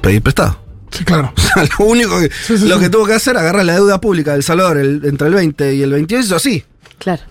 Pedir 0.00 0.22
prestado. 0.22 0.58
Sí, 0.90 1.04
claro. 1.04 1.32
O 1.36 1.40
sea, 1.40 1.64
lo 1.78 1.84
único 1.86 2.18
que, 2.18 2.30
Sí, 2.30 2.58
sí, 2.58 2.68
lo 2.68 2.76
sí. 2.76 2.82
que 2.82 2.90
tuvo 2.90 3.06
que 3.06 3.14
hacer, 3.14 3.36
agarrar 3.36 3.64
la 3.64 3.74
deuda 3.74 4.00
pública 4.00 4.32
del 4.32 4.42
Salvador 4.42 4.76
el- 4.78 5.02
entre 5.04 5.28
el 5.28 5.34
20 5.34 5.74
y 5.74 5.82
el 5.82 5.90
22, 5.92 6.24
hizo 6.26 6.36
así. 6.36 6.64
Claro. 6.98 7.22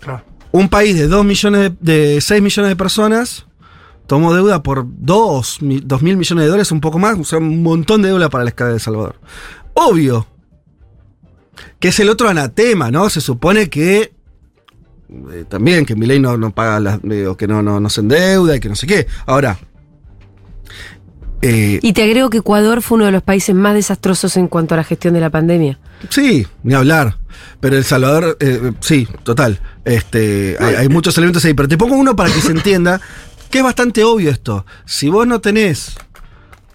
claro. 0.00 0.24
Un 0.52 0.68
país 0.68 0.96
de 0.96 1.06
2 1.08 1.24
millones 1.24 1.72
de, 1.80 2.14
de 2.14 2.20
6 2.20 2.40
millones 2.42 2.70
de 2.70 2.76
personas 2.76 3.44
tomó 4.06 4.34
deuda 4.34 4.62
por 4.62 4.84
2, 4.86 5.62
mi- 5.62 5.80
2 5.80 6.02
mil 6.02 6.16
millones 6.16 6.44
de 6.44 6.48
dólares, 6.48 6.72
un 6.72 6.80
poco 6.80 6.98
más, 6.98 7.18
o 7.18 7.24
sea, 7.24 7.38
un 7.38 7.62
montón 7.62 8.02
de 8.02 8.08
deuda 8.08 8.28
para 8.30 8.44
la 8.44 8.50
escala 8.50 8.70
de 8.70 8.76
El 8.76 8.80
Salvador. 8.80 9.16
Obvio 9.74 10.26
que 11.78 11.88
es 11.88 12.00
el 12.00 12.08
otro 12.08 12.28
anatema, 12.28 12.90
¿no? 12.90 13.08
Se 13.10 13.20
supone 13.20 13.68
que 13.68 14.12
eh, 15.32 15.44
también 15.48 15.84
que 15.86 15.94
Milei 15.94 16.18
no, 16.18 16.36
no 16.36 16.50
paga 16.52 16.80
las, 16.80 16.98
eh, 17.10 17.26
o 17.26 17.36
que 17.36 17.46
no, 17.46 17.62
no, 17.62 17.78
no 17.80 17.88
se 17.90 18.00
endeuda 18.00 18.56
y 18.56 18.60
que 18.60 18.68
no 18.68 18.74
sé 18.74 18.86
qué. 18.86 19.06
Ahora, 19.26 19.58
eh, 21.42 21.78
Y 21.82 21.92
te 21.92 22.02
agrego 22.02 22.30
que 22.30 22.38
Ecuador 22.38 22.80
fue 22.80 22.96
uno 22.96 23.04
de 23.06 23.12
los 23.12 23.22
países 23.22 23.54
más 23.54 23.74
desastrosos 23.74 24.36
en 24.38 24.48
cuanto 24.48 24.74
a 24.74 24.78
la 24.78 24.84
gestión 24.84 25.12
de 25.14 25.20
la 25.20 25.30
pandemia. 25.30 25.78
Sí, 26.08 26.46
ni 26.62 26.74
hablar. 26.74 27.18
Pero 27.60 27.76
El 27.76 27.84
Salvador, 27.84 28.36
eh, 28.40 28.72
sí, 28.80 29.06
total. 29.24 29.60
Este, 29.84 30.56
hay, 30.58 30.74
hay 30.76 30.88
muchos 30.88 31.16
elementos 31.18 31.44
ahí. 31.44 31.52
Pero 31.54 31.68
te 31.68 31.76
pongo 31.76 31.96
uno 31.96 32.16
para 32.16 32.32
que 32.32 32.40
se 32.40 32.52
entienda 32.52 33.00
que 33.54 33.58
es 33.60 33.64
bastante 33.64 34.02
obvio 34.02 34.30
esto. 34.32 34.66
Si 34.84 35.08
vos 35.08 35.28
no 35.28 35.40
tenés 35.40 35.94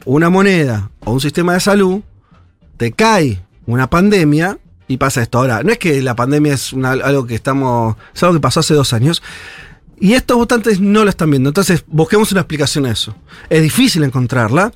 una 0.06 0.30
moneda 0.30 0.92
o 1.02 1.12
un 1.12 1.20
sistema 1.20 1.54
de 1.54 1.60
salud, 1.60 2.00
te 2.78 2.94
cae 2.94 3.42
una 3.65 3.89
pandemia 3.89 4.60
y 4.88 4.96
pasa 4.96 5.22
esto. 5.22 5.39
Ahora, 5.39 5.62
no 5.62 5.74
es 5.74 5.78
que 5.78 6.02
la 6.02 6.15
pandemia 6.15 6.54
es 6.54 6.74
algo 6.74 7.28
que 7.28 7.36
estamos. 7.36 7.98
Es 8.15 8.24
algo 8.24 8.36
que 8.36 8.39
pasó 8.39 8.62
hace 8.62 8.76
dos 8.76 8.94
años. 8.94 9.22
Y 10.00 10.13
estos 10.13 10.38
votantes 10.38 10.80
no 10.80 11.04
lo 11.04 11.10
están 11.10 11.30
viendo. 11.30 11.50
Entonces, 11.50 11.84
busquemos 11.86 12.32
una 12.32 12.39
explicación 12.42 12.86
a 12.86 12.92
eso. 12.92 13.13
Es 13.50 13.62
difícil 13.62 14.02
encontrarla. 14.06 14.72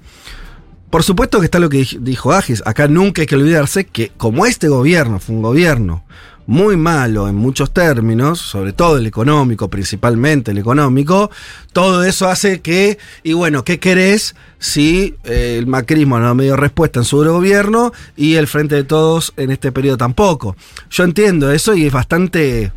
Por 0.90 1.04
supuesto 1.04 1.40
que 1.40 1.46
está 1.46 1.60
lo 1.60 1.70
que 1.70 1.84
dij- 1.84 2.00
dijo 2.02 2.34
Agis. 2.34 2.62
Acá 2.66 2.90
nunca 2.90 3.22
hay 3.22 3.28
que 3.28 3.36
olvidarse 3.36 3.86
que 3.86 4.12
como 4.18 4.46
este 4.46 4.68
gobierno 4.68 5.20
fue 5.20 5.36
un 5.36 5.42
gobierno 5.42 6.04
muy 6.46 6.78
malo 6.78 7.28
en 7.28 7.36
muchos 7.36 7.72
términos, 7.72 8.40
sobre 8.40 8.74
todo 8.74 8.98
el 8.98 9.06
económico, 9.06 9.70
principalmente 9.70 10.52
el 10.52 10.58
económico, 10.58 11.32
todo 11.72 12.04
eso 12.04 12.28
hace 12.28 12.62
que, 12.62 12.98
y 13.24 13.34
bueno, 13.34 13.64
¿qué 13.64 13.80
querés 13.80 14.36
si 14.60 15.16
eh, 15.24 15.58
el 15.58 15.68
macrismo 15.68 16.20
no 16.20 16.36
me 16.36 16.44
dio 16.44 16.56
respuesta 16.56 17.00
en 17.00 17.06
su 17.06 17.18
gobierno 17.18 17.94
y 18.16 18.36
el 18.36 18.48
Frente 18.48 18.76
de 18.76 18.84
Todos 18.84 19.34
en 19.38 19.52
este 19.52 19.72
periodo 19.72 19.98
tampoco? 19.98 20.56
Yo 20.90 21.04
entiendo 21.04 21.52
eso 21.52 21.76
y 21.76 21.86
es 21.86 21.94
bastante 21.94 22.72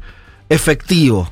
efectivo. 0.48 1.30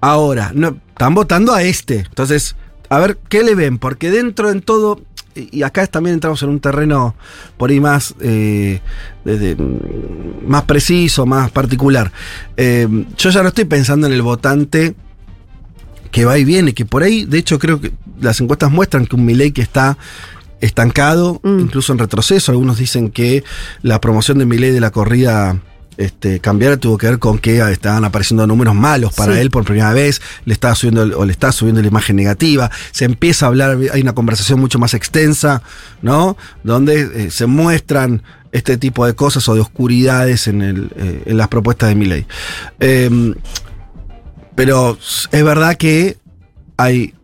Ahora, 0.00 0.52
no, 0.54 0.78
están 0.88 1.14
votando 1.14 1.52
a 1.52 1.62
este. 1.62 2.00
Entonces, 2.00 2.56
a 2.88 2.98
ver, 2.98 3.18
¿qué 3.28 3.42
le 3.42 3.54
ven? 3.54 3.78
Porque 3.78 4.10
dentro 4.10 4.50
en 4.50 4.60
todo, 4.60 5.00
y 5.34 5.62
acá 5.62 5.86
también 5.86 6.14
entramos 6.14 6.42
en 6.42 6.48
un 6.50 6.60
terreno 6.60 7.14
por 7.56 7.70
ahí 7.70 7.80
más, 7.80 8.14
eh, 8.20 8.80
mm, 9.24 10.46
más 10.48 10.62
preciso, 10.62 11.26
más 11.26 11.50
particular. 11.50 12.12
Eh, 12.56 12.86
yo 13.16 13.30
ya 13.30 13.42
no 13.42 13.48
estoy 13.48 13.64
pensando 13.64 14.06
en 14.06 14.12
el 14.12 14.22
votante 14.22 14.94
que 16.10 16.24
va 16.24 16.38
y 16.38 16.44
viene, 16.44 16.74
que 16.74 16.84
por 16.86 17.02
ahí, 17.02 17.24
de 17.24 17.38
hecho, 17.38 17.58
creo 17.58 17.80
que 17.80 17.92
las 18.20 18.40
encuestas 18.40 18.70
muestran 18.70 19.06
que 19.06 19.16
un 19.16 19.24
Milei 19.24 19.50
que 19.50 19.62
está 19.62 19.98
estancado, 20.60 21.40
Mm. 21.42 21.60
incluso 21.60 21.92
en 21.92 21.98
retroceso. 21.98 22.52
Algunos 22.52 22.78
dicen 22.78 23.10
que 23.10 23.42
la 23.82 24.00
promoción 24.00 24.38
de 24.38 24.46
Milei 24.46 24.70
de 24.70 24.80
la 24.80 24.90
corrida 24.92 25.58
este, 25.96 26.40
cambiar 26.40 26.76
tuvo 26.78 26.98
que 26.98 27.06
ver 27.08 27.18
con 27.18 27.38
que 27.38 27.58
estaban 27.70 28.04
apareciendo 28.04 28.46
números 28.46 28.74
malos 28.74 29.12
para 29.12 29.34
Sí. 29.34 29.40
él 29.40 29.50
por 29.50 29.64
primera 29.64 29.92
vez, 29.92 30.20
le 30.44 30.52
estaba 30.52 30.74
subiendo 30.74 31.18
o 31.18 31.24
le 31.24 31.32
está 31.32 31.52
subiendo 31.52 31.80
la 31.80 31.88
imagen 31.88 32.16
negativa, 32.16 32.70
se 32.90 33.04
empieza 33.04 33.46
a 33.46 33.48
hablar, 33.48 33.78
hay 33.92 34.00
una 34.00 34.12
conversación 34.14 34.60
mucho 34.60 34.78
más 34.78 34.94
extensa, 34.94 35.62
¿no? 36.02 36.36
Donde 36.62 37.26
eh, 37.26 37.30
se 37.30 37.46
muestran 37.46 38.22
este 38.52 38.76
tipo 38.76 39.04
de 39.06 39.14
cosas 39.14 39.48
o 39.48 39.54
de 39.54 39.60
oscuridades 39.60 40.46
en, 40.46 40.62
el, 40.62 40.90
eh, 40.96 41.22
en 41.26 41.36
las 41.36 41.48
propuestas 41.48 41.88
de 41.88 41.94
Milei. 41.94 42.26
Eh, 42.80 43.34
pero 44.54 44.96
es 45.32 45.44
verdad 45.44 45.76
que 45.76 46.18
hay 46.76 47.14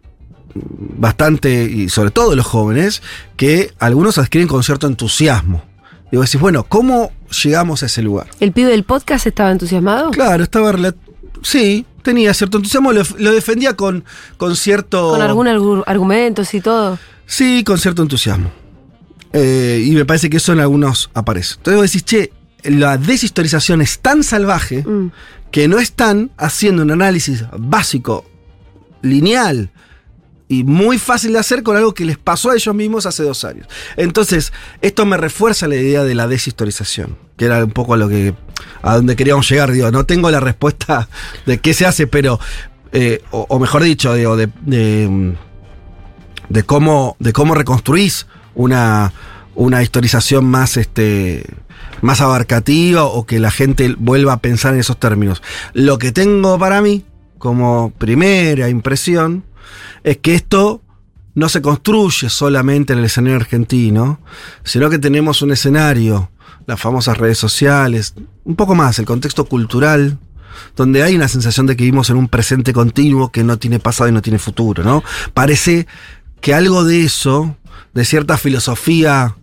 bastante, 0.55 1.65
y 1.65 1.89
sobre 1.89 2.11
todo 2.11 2.35
los 2.35 2.47
jóvenes, 2.47 3.03
que 3.37 3.73
algunos 3.79 4.19
adquieren 4.19 4.49
con 4.49 4.63
cierto 4.63 4.87
entusiasmo. 4.87 5.63
Digo, 6.11 6.25
decís, 6.25 6.41
bueno, 6.41 6.65
¿cómo 6.65 7.13
llegamos 7.43 7.83
a 7.83 7.87
ese 7.87 8.03
lugar? 8.03 8.29
¿El 8.41 8.53
pibe 8.53 8.71
del 8.71 8.85
podcast 8.85 9.27
estaba 9.27 9.51
entusiasmado? 9.53 10.11
Claro, 10.11 10.43
estaba 10.45 10.73
Sí, 11.43 11.87
tenía 12.03 12.35
cierto 12.35 12.59
entusiasmo, 12.59 12.93
lo, 12.93 13.03
lo 13.19 13.33
defendía 13.33 13.75
con, 13.75 14.05
con 14.37 14.57
cierto. 14.57 15.11
Con 15.11 15.23
algún 15.23 15.47
argu- 15.47 15.85
argumentos 15.87 16.53
y 16.55 16.61
todo. 16.61 16.99
Sí, 17.27 17.65
con 17.65 17.79
cierto 17.79 18.03
entusiasmo. 18.03 18.51
Eh, 19.33 19.83
y 19.87 19.93
me 19.93 20.05
parece 20.05 20.29
que 20.29 20.39
eso 20.39 20.53
en 20.53 20.61
algunos 20.61 21.11
aparece. 21.15 21.55
Entonces 21.57 21.81
vos 21.81 21.91
decís, 21.93 22.05
che, 22.05 22.33
la 22.65 22.99
deshistorización 22.99 23.81
es 23.81 24.01
tan 24.01 24.23
salvaje 24.23 24.83
Mm. 24.87 25.13
que 25.51 25.67
no 25.69 25.79
están 25.79 26.31
haciendo 26.37 26.83
un 26.83 26.91
análisis 26.91 27.45
básico, 27.57 28.25
lineal 29.03 29.71
y 30.51 30.65
muy 30.65 30.99
fácil 30.99 31.33
de 31.33 31.39
hacer 31.39 31.63
con 31.63 31.77
algo 31.77 31.95
que 31.95 32.05
les 32.05 32.19
pasó 32.19 32.51
a 32.51 32.55
ellos 32.57 32.75
mismos 32.75 33.07
hace 33.07 33.23
dos 33.23 33.45
años. 33.45 33.69
Entonces, 33.97 34.53
esto 34.83 35.07
me 35.07 35.17
refuerza 35.17 35.69
la 35.69 35.77
idea 35.77 36.03
de 36.03 36.17
la 36.17 36.27
deshistorización, 36.27 37.17
que 37.37 37.45
era 37.45 37.65
un 37.65 37.71
poco 37.71 37.95
a 37.95 37.97
lo 37.97 38.09
que 38.09 38.35
a 38.83 38.97
donde 38.97 39.15
queríamos 39.15 39.49
llegar. 39.49 39.71
Digo, 39.71 39.93
no 39.93 40.07
tengo 40.07 40.29
la 40.29 40.41
respuesta 40.41 41.09
de 41.47 41.59
qué 41.59 41.73
se 41.73 41.87
hace, 41.87 42.09
pero 42.09 42.41
eh, 42.91 43.23
o, 43.31 43.61
mejor 43.61 43.85
dicho, 43.85 44.13
digo, 44.13 44.37
de, 44.37 44.49
de, 44.63 45.37
de 46.49 46.63
cómo 46.65 47.17
de 47.21 47.33
cómo 47.33 47.55
reconstruís 47.55 48.27
una 48.57 49.13
una 49.55 49.85
historización 49.85 50.47
más 50.47 50.77
este 50.77 51.45
más 52.03 52.21
abarcativa 52.21 53.05
o 53.05 53.25
que 53.25 53.39
la 53.39 53.53
gente 53.53 53.95
vuelva 53.97 54.33
a 54.33 54.41
pensar 54.41 54.75
en 54.75 54.81
esos 54.81 54.99
términos. 54.99 55.45
Lo 55.75 55.99
que 55.99 56.11
tengo 56.11 56.59
para 56.59 56.83
mí 56.83 57.05
como 57.39 57.93
primera 57.99 58.69
impresión 58.69 59.45
es 60.05 60.19
que 60.19 60.35
esto 60.35 60.83
no 61.35 61.49
se 61.49 61.63
construye 61.63 62.29
solamente 62.29 62.93
en 62.93 62.99
el 62.99 63.05
escenario 63.05 63.37
argentino, 63.37 64.21
sino 64.65 64.91
que 64.91 64.99
tenemos 64.99 65.43
un 65.43 65.53
escenario, 65.53 66.31
las 66.67 66.81
famosas 66.81 67.19
redes 67.19 67.39
sociales, 67.39 68.15
un 68.45 68.57
poco 68.57 68.75
más, 68.75 68.99
el 68.99 69.07
contexto 69.07 69.45
cultural, 69.47 70.19
donde 70.77 71.03
hay 71.03 71.15
una 71.15 71.29
sensación 71.29 71.67
de 71.67 71.77
que 71.77 71.85
vivimos 71.85 72.11
en 72.11 72.17
un 72.17 72.29
presente 72.29 72.73
continuo 72.73 73.31
que 73.31 73.45
no 73.45 73.59
tiene 73.59 73.79
pasado 73.79 74.09
y 74.09 74.13
no 74.13 74.23
tiene 74.23 74.39
futuro, 74.39 74.83
¿no? 74.83 75.03
Parece 75.33 75.87
que 76.41 76.53
algo 76.55 76.85
de 76.85 77.05
eso, 77.05 77.57
de 77.95 78.05
cierta 78.05 78.37
filosofía 78.37 79.37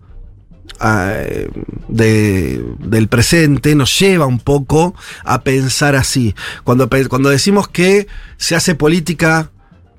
de- 1.87 2.63
del 2.79 3.07
presente 3.07 3.73
nos 3.75 3.97
lleva 3.99 4.25
un 4.25 4.39
poco 4.39 4.93
a 5.23 5.41
pensar 5.41 5.95
así. 5.95 6.35
Cuando, 6.63 6.89
cuando 7.09 7.29
decimos 7.29 7.67
que 7.67 8.07
se 8.37 8.55
hace 8.55 8.75
política 8.75 9.51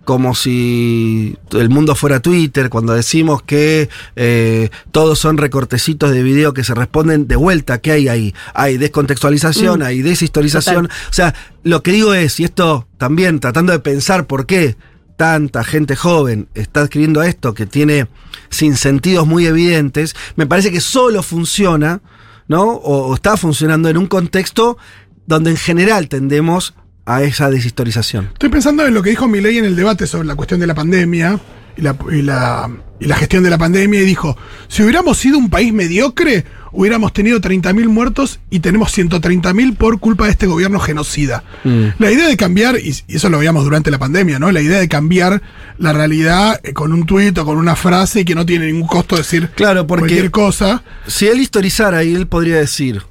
como 0.09 0.35
si 0.35 1.37
el 1.51 1.69
mundo 1.69 1.95
fuera 1.95 2.21
Twitter, 2.21 2.71
cuando 2.71 2.95
decimos 2.95 3.43
que 3.43 3.91
eh, 4.17 4.71
todos 4.91 5.19
son 5.19 5.37
recortecitos 5.37 6.13
de 6.13 6.23
video 6.23 6.55
que 6.55 6.65
se 6.65 6.75
responden 6.75 7.29
de 7.29 7.37
vuelta, 7.37 7.83
¿qué 7.83 7.93
hay 7.93 8.09
ahí? 8.09 8.35
Hay 8.55 8.79
descontextualización, 8.79 9.81
Mm. 9.81 9.83
hay 9.83 10.01
deshistorización. 10.01 10.87
O 10.87 11.13
sea, 11.13 11.35
lo 11.63 11.83
que 11.83 11.93
digo 11.93 12.15
es, 12.15 12.41
y 12.41 12.45
esto 12.45 12.89
también 12.97 13.39
tratando 13.39 13.75
de 13.75 13.81
pensar 13.81 14.27
por 14.27 14.47
qué 14.47 14.77
tanta 15.19 15.63
gente 15.63 15.95
joven 15.95 16.49
está 16.55 16.81
adquiriendo 16.81 17.23
esto 17.23 17.53
que 17.53 17.67
tiene 17.67 18.07
sin 18.49 18.77
sentidos 18.77 19.27
muy 19.27 19.45
evidentes, 19.45 20.17
me 20.37 20.47
parece 20.47 20.73
que 20.73 20.81
solo 20.81 21.23
funciona, 21.23 22.01
¿no? 22.47 22.63
O, 22.63 23.09
o 23.09 23.15
está 23.15 23.37
funcionando 23.37 23.91
en 23.91 23.99
un 23.99 24.07
contexto 24.07 24.79
donde 25.27 25.51
en 25.51 25.59
general 25.59 26.09
tendemos 26.09 26.73
a 27.09 27.23
esa 27.23 27.49
deshistorización. 27.51 28.29
Estoy 28.35 28.51
pensando 28.51 28.87
en 28.87 28.93
lo 28.93 29.03
que 29.03 29.11
dijo 29.11 29.27
Milei 29.29 29.57
en 29.59 29.65
el 29.65 29.77
debate 29.77 30.07
sobre 30.07 30.29
la 30.29 30.35
cuestión 30.37 30.61
de 30.61 30.67
la 30.67 30.75
pandemia 30.75 31.41
y 31.77 31.81
la, 31.83 31.97
y 32.13 32.23
la- 32.23 32.71
y 33.01 33.07
la 33.07 33.15
gestión 33.15 33.45
de 33.45 33.51
la 33.51 33.59
pandemia 33.59 34.03
y 34.03 34.05
dijo, 34.05 34.37
si 34.67 34.83
hubiéramos 34.83 35.17
sido 35.19 35.39
un 35.39 35.49
país 35.51 35.73
mediocre, 35.73 36.45
hubiéramos 36.73 37.13
tenido 37.13 37.41
30.000 37.41 37.89
muertos 37.89 38.41
y 38.51 38.59
tenemos 38.59 38.91
130.000 38.99 39.77
por 39.77 40.01
culpa 40.01 40.25
de 40.25 40.33
este 40.33 40.47
gobierno 40.49 40.81
genocida. 40.81 41.45
Mm. 41.63 41.85
La 42.01 42.11
idea 42.11 42.27
de 42.27 42.37
cambiar, 42.37 42.77
y, 42.81 42.93
eso 43.07 43.29
lo 43.31 43.39
veíamos 43.39 43.63
durante 43.63 43.93
la 43.93 43.99
pandemia, 43.99 44.41
¿no? 44.41 44.51
La 44.51 44.61
idea 44.61 44.81
de 44.81 44.89
cambiar 44.89 45.41
la 45.79 45.93
realidad 45.93 46.61
eh, 46.65 46.73
con 46.73 46.93
un 46.93 47.07
tuit 47.07 47.39
o 47.39 47.45
con 47.45 47.57
una 47.57 47.77
frase 47.77 48.25
que 48.25 48.35
no 48.35 48.45
tiene 48.45 48.67
ningún 48.67 48.89
costo 48.89 49.17
decir 49.17 49.49
Claro, 49.55 49.87
porque- 49.87 50.01
cualquier 50.07 50.31
cosa. 50.33 50.83
Si 51.07 51.29
él 51.29 51.39
historizara 51.39 52.03
y 52.03 52.15
él 52.17 52.27
podría 52.27 52.57
decir, 52.57 53.03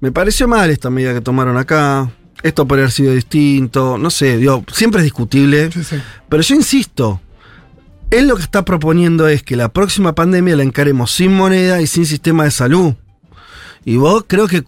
me 0.00 0.10
pareció 0.10 0.48
mal 0.48 0.68
esta 0.70 0.90
medida 0.90 1.14
que 1.14 1.20
tomaron 1.20 1.56
acá, 1.56 2.10
esto 2.42 2.66
podría 2.66 2.84
haber 2.84 2.92
sido 2.92 3.12
distinto, 3.14 3.98
no 3.98 4.10
sé, 4.10 4.36
digo, 4.38 4.64
siempre 4.72 5.00
es 5.00 5.04
discutible, 5.04 5.70
Sí, 5.72 5.82
sí. 5.84 5.96
pero 6.28 6.42
yo 6.42 6.54
insisto, 6.54 7.20
él 8.10 8.28
lo 8.28 8.36
que 8.36 8.42
está 8.42 8.64
proponiendo 8.64 9.28
es 9.28 9.42
que 9.42 9.56
la 9.56 9.68
próxima 9.70 10.14
pandemia 10.14 10.56
la 10.56 10.62
encaremos 10.62 11.10
sin 11.10 11.34
moneda 11.34 11.80
y 11.82 11.86
sin 11.86 12.06
sistema 12.06 12.44
de 12.44 12.50
salud. 12.50 12.94
Y 13.84 13.96
vos 13.96 14.24
creo 14.26 14.46
que 14.48 14.64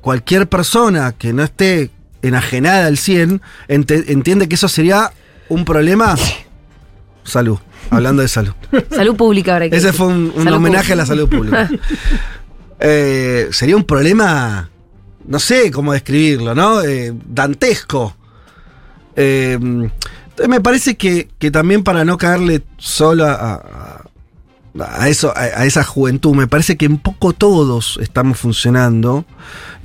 cualquier 0.00 0.48
persona 0.48 1.12
que 1.12 1.32
no 1.32 1.42
esté 1.42 1.90
enajenada 2.22 2.86
al 2.86 2.96
100 2.98 3.40
ente- 3.68 4.04
entiende 4.12 4.48
que 4.48 4.54
eso 4.54 4.68
sería 4.68 5.12
un 5.48 5.64
problema. 5.64 6.14
Salud, 7.24 7.58
hablando 7.90 8.22
de 8.22 8.28
salud. 8.28 8.52
Salud 8.90 9.16
pública 9.16 9.52
ahora. 9.54 9.68
que 9.68 9.76
Ese 9.76 9.86
decir. 9.88 9.98
fue 9.98 10.06
un, 10.08 10.48
homenaje 10.48 10.92
a 10.94 10.96
la 10.96 11.06
salud 11.06 11.28
pública. 11.28 11.68
Eh, 12.82 13.48
sería 13.52 13.76
un 13.76 13.84
problema, 13.84 14.70
no 15.26 15.38
sé 15.38 15.70
cómo 15.70 15.92
describirlo, 15.92 16.54
¿no? 16.54 16.82
Eh, 16.82 17.12
dantesco. 17.26 18.16
Eh, 19.16 19.58
me 20.48 20.60
parece 20.60 20.96
que, 20.96 21.28
que 21.38 21.50
también 21.50 21.84
para 21.84 22.04
no 22.04 22.16
caerle 22.16 22.62
solo 22.78 23.26
a, 23.26 24.04
eso, 25.06 25.32
a, 25.36 25.64
esa 25.66 25.84
juventud, 25.84 26.34
me 26.34 26.46
parece 26.46 26.76
que 26.76 26.86
un 26.86 26.98
poco 26.98 27.32
todos 27.32 27.98
estamos 28.00 28.38
funcionando. 28.38 29.24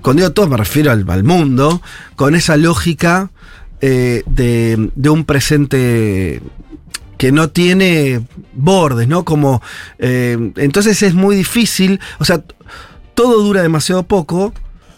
Cuando 0.02 0.22
digo 0.22 0.34
todos 0.34 0.50
me 0.50 0.58
refiero 0.58 0.92
al, 0.92 1.10
al 1.10 1.24
mundo, 1.24 1.82
con 2.16 2.36
esa 2.36 2.56
lógica 2.58 3.32
eh, 3.82 4.24
de, 4.28 4.92
de 4.96 5.10
un 5.10 5.26
presente 5.26 6.42
que 7.18 7.32
no 7.32 7.50
tiene 7.50 8.26
bordes, 8.54 9.08
¿no? 9.08 9.26
Como. 9.26 9.62
eh, 10.00 10.52
entonces 10.58 11.02
es 11.04 11.14
muy 11.14 11.36
difícil. 11.36 12.00
O 12.20 12.26
sea, 12.26 12.44
todo 13.14 13.42
dura 13.42 13.62
demasiado 13.62 14.04
poco, 14.04 14.54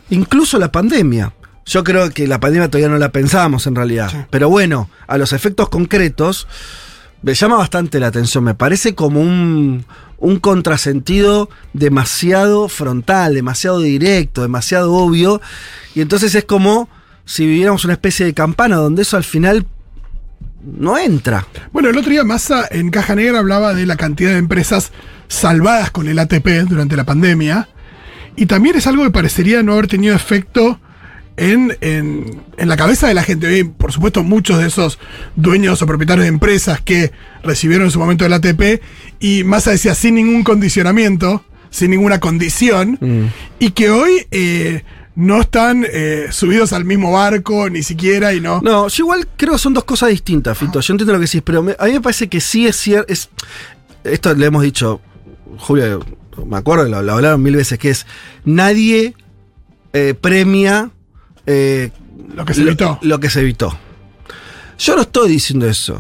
incluso 0.10 0.60
la 0.60 0.72
pandemia. 0.72 1.34
Yo 1.66 1.84
creo 1.84 2.10
que 2.12 2.28
la 2.28 2.40
pandemia 2.40 2.70
todavía 2.70 2.90
no 2.90 2.98
la 2.98 3.12
pensamos 3.12 3.68
en 3.68 3.76
realidad. 3.76 4.10
Sí. 4.10 4.18
Pero 4.30 4.50
bueno, 4.50 4.90
a 5.08 5.18
los 5.18 5.34
efectos 5.34 5.68
concretos, 5.70 6.48
me 7.22 7.34
llama 7.34 7.58
bastante 7.58 8.00
la 8.00 8.08
atención. 8.08 8.44
Me 8.44 8.56
parece 8.56 8.96
como 8.96 9.20
un, 9.20 9.86
un 10.18 10.40
contrasentido 10.40 11.50
demasiado 11.74 12.70
frontal, 12.70 13.34
demasiado 13.34 13.82
directo, 13.82 14.42
demasiado 14.42 14.94
obvio. 14.94 15.42
Y 15.94 16.02
entonces 16.02 16.34
es 16.36 16.46
como 16.46 16.90
si 17.26 17.46
viviéramos 17.46 17.84
una 17.84 17.94
especie 17.94 18.26
de 18.26 18.34
campana 18.34 18.78
donde 18.78 19.02
eso 19.02 19.18
al 19.18 19.24
final 19.24 19.66
no 20.64 20.98
entra. 20.98 21.46
Bueno, 21.72 21.90
el 21.90 21.98
otro 21.98 22.12
día 22.12 22.24
Massa 22.24 22.68
en 22.72 22.90
Caja 22.90 23.16
Negra 23.16 23.40
hablaba 23.40 23.74
de 23.74 23.86
la 23.86 23.96
cantidad 23.96 24.32
de 24.32 24.38
empresas 24.38 24.92
salvadas 25.28 25.92
con 25.92 26.08
el 26.08 26.20
ATP 26.20 26.48
durante 26.68 26.96
la 26.96 27.04
pandemia. 27.04 27.70
Y 28.38 28.46
también 28.46 28.76
es 28.78 28.88
algo 28.88 29.04
que 29.04 29.12
parecería 29.12 29.62
no 29.64 29.74
haber 29.74 29.88
tenido 29.88 30.16
efecto 30.16 30.80
en, 31.36 31.76
en- 31.82 32.42
en 32.58 32.70
la 32.70 32.78
cabeza 32.78 33.08
de 33.08 33.14
la 33.14 33.24
gente. 33.24 33.48
Hoy, 33.48 33.64
por 33.66 33.92
supuesto, 33.92 34.24
muchos 34.24 34.60
de 34.60 34.68
esos 34.68 34.98
dueños 35.36 35.82
o 35.82 35.86
propietarios 35.86 36.24
de 36.24 36.30
empresas 36.30 36.80
que 36.82 37.12
recibieron 37.44 37.88
en 37.88 37.92
su 37.92 38.00
momento 38.00 38.26
el 38.26 38.34
ATP, 38.34 38.82
y 39.20 39.44
Massa 39.44 39.72
decía 39.72 39.94
sin 39.96 40.16
ningún 40.16 40.44
condicionamiento, 40.44 41.44
sin 41.70 41.92
ninguna 41.92 42.20
condición, 42.20 42.98
Mm. 43.02 43.26
y 43.60 43.72
que 43.72 43.90
hoy 43.90 44.26
eh, 44.32 44.84
no 45.16 45.42
están 45.42 45.86
eh, 45.92 46.28
subidos 46.32 46.74
al 46.74 46.86
mismo 46.86 47.12
barco, 47.12 47.70
ni 47.70 47.82
siquiera, 47.84 48.34
y 48.34 48.40
no. 48.42 48.62
No, 48.62 48.88
yo 48.88 49.04
igual 49.04 49.28
creo 49.36 49.54
que 49.54 49.60
son 49.60 49.74
dos 49.74 49.84
cosas 49.84 50.10
distintas, 50.10 50.58
Fito. 50.58 50.80
Yo 50.80 50.94
entiendo 50.94 51.14
lo 51.14 51.20
que 51.20 51.26
decís, 51.26 51.42
pero 51.44 51.62
me- 51.64 51.76
a 51.78 51.86
mí 51.86 51.94
me 51.94 52.02
parece 52.02 52.28
que 52.30 52.40
sí 52.40 52.68
es 52.68 52.76
cierto. 52.78 53.12
Es, 53.12 53.30
esto 54.04 54.34
le 54.34 54.46
hemos 54.46 54.62
dicho, 54.64 55.02
Julia, 55.58 55.98
me 56.46 56.58
acuerdo, 56.58 56.86
lo, 56.88 57.02
lo 57.02 57.14
hablaron 57.14 57.42
mil 57.42 57.56
veces, 57.56 57.78
que 57.80 57.90
es 57.90 58.06
nadie 58.46 59.16
eh, 59.94 60.14
premia 60.20 60.92
eh, 61.46 61.92
Lo 62.36 62.46
que 62.46 62.54
se 62.54 62.62
evitó. 62.62 63.00
Lo, 63.02 63.20
que 63.20 63.30
se 63.30 63.40
evitó. 63.42 63.78
Yo 64.78 64.96
no 64.96 65.02
estoy 65.04 65.30
diciendo 65.30 65.68
eso. 65.68 65.96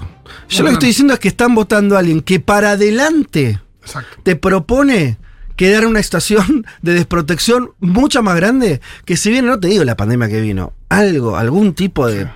Yo 0.49 0.59
No, 0.59 0.63
lo 0.63 0.63
no. 0.63 0.67
que 0.69 0.73
estoy 0.73 0.89
diciendo 0.89 1.13
es 1.13 1.19
que 1.19 1.27
están 1.29 1.55
votando 1.55 1.95
a 1.95 1.99
alguien 1.99 2.21
que 2.21 2.39
para 2.39 2.71
adelante 2.71 3.59
Exacto. 3.81 4.17
te 4.23 4.35
propone 4.35 5.17
quedar 5.55 5.83
en 5.83 5.89
una 5.89 6.03
situación 6.03 6.65
de 6.81 6.93
desprotección 6.93 7.71
mucho 7.79 8.21
más 8.21 8.35
grande 8.35 8.81
que 9.05 9.17
si 9.17 9.29
viene, 9.31 9.47
no 9.47 9.59
te 9.59 9.67
digo 9.67 9.83
la 9.83 9.97
pandemia 9.97 10.27
que 10.29 10.41
vino, 10.41 10.73
algo, 10.89 11.37
algún 11.37 11.73
tipo 11.73 12.07
de, 12.07 12.27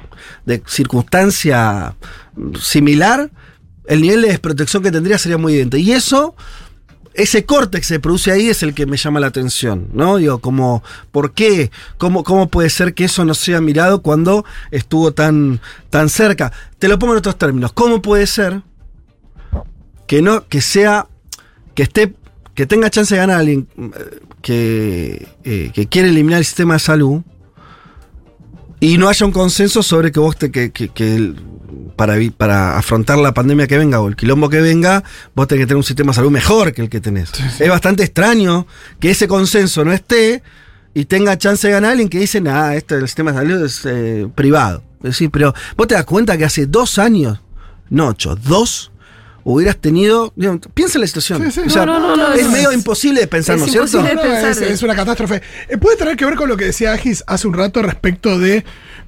de 0.45 0.63
circunstancia 0.65 1.95
similar, 2.59 3.29
el 3.85 4.01
nivel 4.01 4.21
de 4.23 4.29
desprotección 4.29 4.81
que 4.83 4.91
tendría 4.91 5.17
sería 5.17 5.37
muy 5.37 5.53
evidente. 5.53 5.79
Y 5.79 5.91
eso, 5.91 6.35
ese 7.13 7.45
corte 7.45 7.79
que 7.79 7.83
se 7.85 7.99
produce 7.99 8.31
ahí 8.31 8.49
es 8.49 8.63
el 8.63 8.73
que 8.73 8.85
me 8.85 8.97
llama 8.97 9.19
la 9.19 9.27
atención, 9.27 9.89
¿no? 9.93 10.17
Digo, 10.17 10.39
como, 10.39 10.83
¿por 11.11 11.33
qué? 11.33 11.71
¿Cómo, 11.97 12.23
cómo 12.23 12.47
puede 12.47 12.69
ser 12.69 12.93
que 12.93 13.05
eso 13.05 13.25
no 13.25 13.33
sea 13.33 13.59
mirado 13.61 14.01
cuando 14.01 14.45
estuvo 14.71 15.13
tan, 15.13 15.59
tan 15.89 16.09
cerca? 16.09 16.51
Te 16.79 16.87
lo 16.87 16.97
pongo 16.99 17.13
en 17.13 17.19
otros 17.19 17.37
términos. 17.37 17.73
¿Cómo 17.73 18.01
puede 18.01 18.27
ser 18.27 18.61
que 20.07 20.21
no, 20.21 20.47
que 20.47 20.61
sea, 20.61 21.07
que 21.75 21.83
esté, 21.83 22.13
que 22.55 22.65
tenga 22.65 22.89
chance 22.89 23.13
de 23.13 23.19
ganar 23.19 23.39
alguien 23.39 23.67
eh, 23.77 24.19
que, 24.41 25.27
eh, 25.43 25.71
que 25.73 25.87
quiere 25.87 26.09
eliminar 26.09 26.39
el 26.39 26.45
sistema 26.45 26.75
de 26.75 26.79
salud 26.79 27.21
y 28.81 28.97
no 28.97 29.07
haya 29.07 29.25
un 29.25 29.31
consenso 29.31 29.81
sobre 29.83 30.11
que 30.11 30.19
vos 30.19 30.35
te, 30.35 30.51
que, 30.51 30.71
que- 30.71 30.89
que 30.89 31.33
para, 31.95 32.15
para 32.35 32.77
afrontar 32.77 33.17
la 33.19 33.33
pandemia 33.33 33.67
que 33.67 33.77
venga 33.77 34.01
o 34.01 34.07
el 34.07 34.15
quilombo 34.15 34.49
que 34.49 34.59
venga, 34.59 35.03
vos 35.35 35.47
tenés 35.47 35.63
que 35.63 35.67
tener 35.67 35.77
un 35.77 35.83
sistema 35.83 36.11
de 36.11 36.15
salud 36.15 36.31
mejor 36.31 36.73
que 36.73 36.81
el 36.81 36.89
que 36.89 36.99
tenés. 36.99 37.31
Es 37.59 37.69
bastante 37.69 38.03
extraño 38.03 38.65
que 38.99 39.11
ese 39.11 39.27
consenso 39.27 39.85
no 39.85 39.93
esté 39.93 40.41
y 40.93 41.05
tenga 41.05 41.37
chance 41.37 41.67
de 41.67 41.73
ganar 41.73 41.91
alguien 41.91 42.09
que 42.09 42.19
dice, 42.19 42.41
nah, 42.41 42.73
este 42.73 42.95
el 42.95 43.07
sistema 43.07 43.31
de 43.31 43.37
salud 43.37 43.63
es 43.65 43.81
eh, 43.85 44.27
privado. 44.35 44.83
Es 44.97 45.11
decir, 45.11 45.29
pero 45.31 45.53
vos 45.77 45.87
te 45.87 45.93
das 45.95 46.05
cuenta 46.05 46.37
que 46.37 46.45
hace 46.45 46.65
dos 46.65 46.97
años, 46.97 47.39
no 47.89 48.07
ocho, 48.07 48.35
dos, 48.35 48.90
hubieras 49.43 49.77
tenido. 49.77 50.31
digamos, 50.35 50.61
piensa 50.73 50.97
en 50.97 51.01
la 51.01 51.07
situación. 51.07 51.43
Sí, 51.51 51.51
sí, 51.51 51.67
O 51.67 51.69
sea, 51.69 51.85
no, 51.85 51.99
no, 51.99 52.15
no, 52.15 52.33
es 52.33 52.45
no. 52.45 52.51
medio 52.51 52.71
imposible 52.71 53.21
de 53.21 53.27
pensar, 53.27 53.55
Es 53.55 53.61
¿no 53.61 53.65
es 53.65 53.71
cierto? 53.91 54.05
es, 54.47 54.61
es 54.61 54.83
una 54.83 54.95
catástrofe. 54.95 55.41
Eh, 55.69 55.77
puede 55.77 55.97
tener 55.97 56.15
que 56.15 56.25
ver 56.25 56.35
con 56.35 56.49
lo 56.49 56.57
que 56.57 56.65
decía 56.65 56.93
Agis 56.93 57.23
hace 57.27 57.47
un 57.47 57.53
rato 57.53 57.81
respecto 57.81 58.37
de 58.39 58.63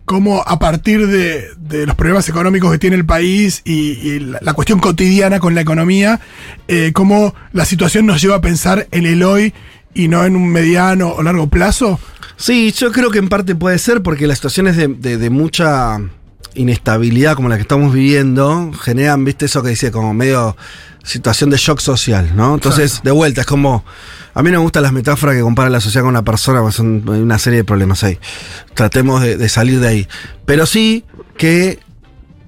cómo 0.05 0.43
a 0.45 0.59
partir 0.59 1.07
de, 1.07 1.47
de 1.57 1.85
los 1.85 1.95
problemas 1.95 2.27
económicos 2.27 2.71
que 2.71 2.77
tiene 2.79 2.95
el 2.97 3.05
país 3.05 3.61
y, 3.63 3.91
y 3.91 4.19
la, 4.19 4.39
la 4.41 4.53
cuestión 4.53 4.79
cotidiana 4.79 5.39
con 5.39 5.55
la 5.55 5.61
economía, 5.61 6.19
eh, 6.67 6.91
cómo 6.93 7.33
la 7.53 7.63
situación 7.65 8.05
nos 8.05 8.21
lleva 8.21 8.35
a 8.35 8.41
pensar 8.41 8.87
en 8.91 9.05
el 9.05 9.23
hoy 9.23 9.53
y 9.93 10.07
no 10.09 10.25
en 10.25 10.35
un 10.35 10.49
mediano 10.49 11.09
o 11.13 11.23
largo 11.23 11.47
plazo. 11.47 11.99
Sí, 12.35 12.73
yo 12.75 12.91
creo 12.91 13.11
que 13.11 13.19
en 13.19 13.29
parte 13.29 13.55
puede 13.55 13.77
ser 13.77 14.01
porque 14.01 14.27
las 14.27 14.39
situaciones 14.39 14.75
de, 14.75 14.87
de- 14.89 15.17
de 15.17 15.29
mucha 15.29 15.99
inestabilidad 16.55 17.35
como 17.35 17.49
la 17.49 17.55
que 17.55 17.61
estamos 17.61 17.93
viviendo 17.93 18.71
generan, 18.73 19.25
viste, 19.25 19.45
eso 19.45 19.63
que 19.63 19.69
dice, 19.69 19.91
como 19.91 20.13
medio 20.13 20.55
situación 21.03 21.49
de 21.49 21.57
shock 21.57 21.79
social, 21.79 22.35
¿no? 22.35 22.53
Entonces, 22.53 23.01
de 23.03 23.11
vuelta, 23.11 23.41
es 23.41 23.47
como. 23.47 23.83
A 24.35 24.41
mí 24.41 24.49
no 24.49 24.57
me 24.57 24.63
gustan 24.63 24.83
las 24.83 24.93
metáforas 24.93 25.35
que 25.35 25.41
comparan 25.41 25.71
la 25.71 25.79
sociedad 25.79 26.03
con 26.03 26.09
una 26.09 26.23
persona, 26.23 26.61
porque 26.61 26.75
son 26.75 27.03
hay 27.07 27.21
una 27.21 27.37
serie 27.37 27.57
de 27.57 27.63
problemas 27.63 28.03
ahí. 28.03 28.17
Tratemos 28.73 29.21
de, 29.21 29.37
de 29.37 29.49
salir 29.49 29.79
de 29.79 29.87
ahí. 29.87 30.07
Pero 30.45 30.65
sí 30.65 31.05
que 31.37 31.79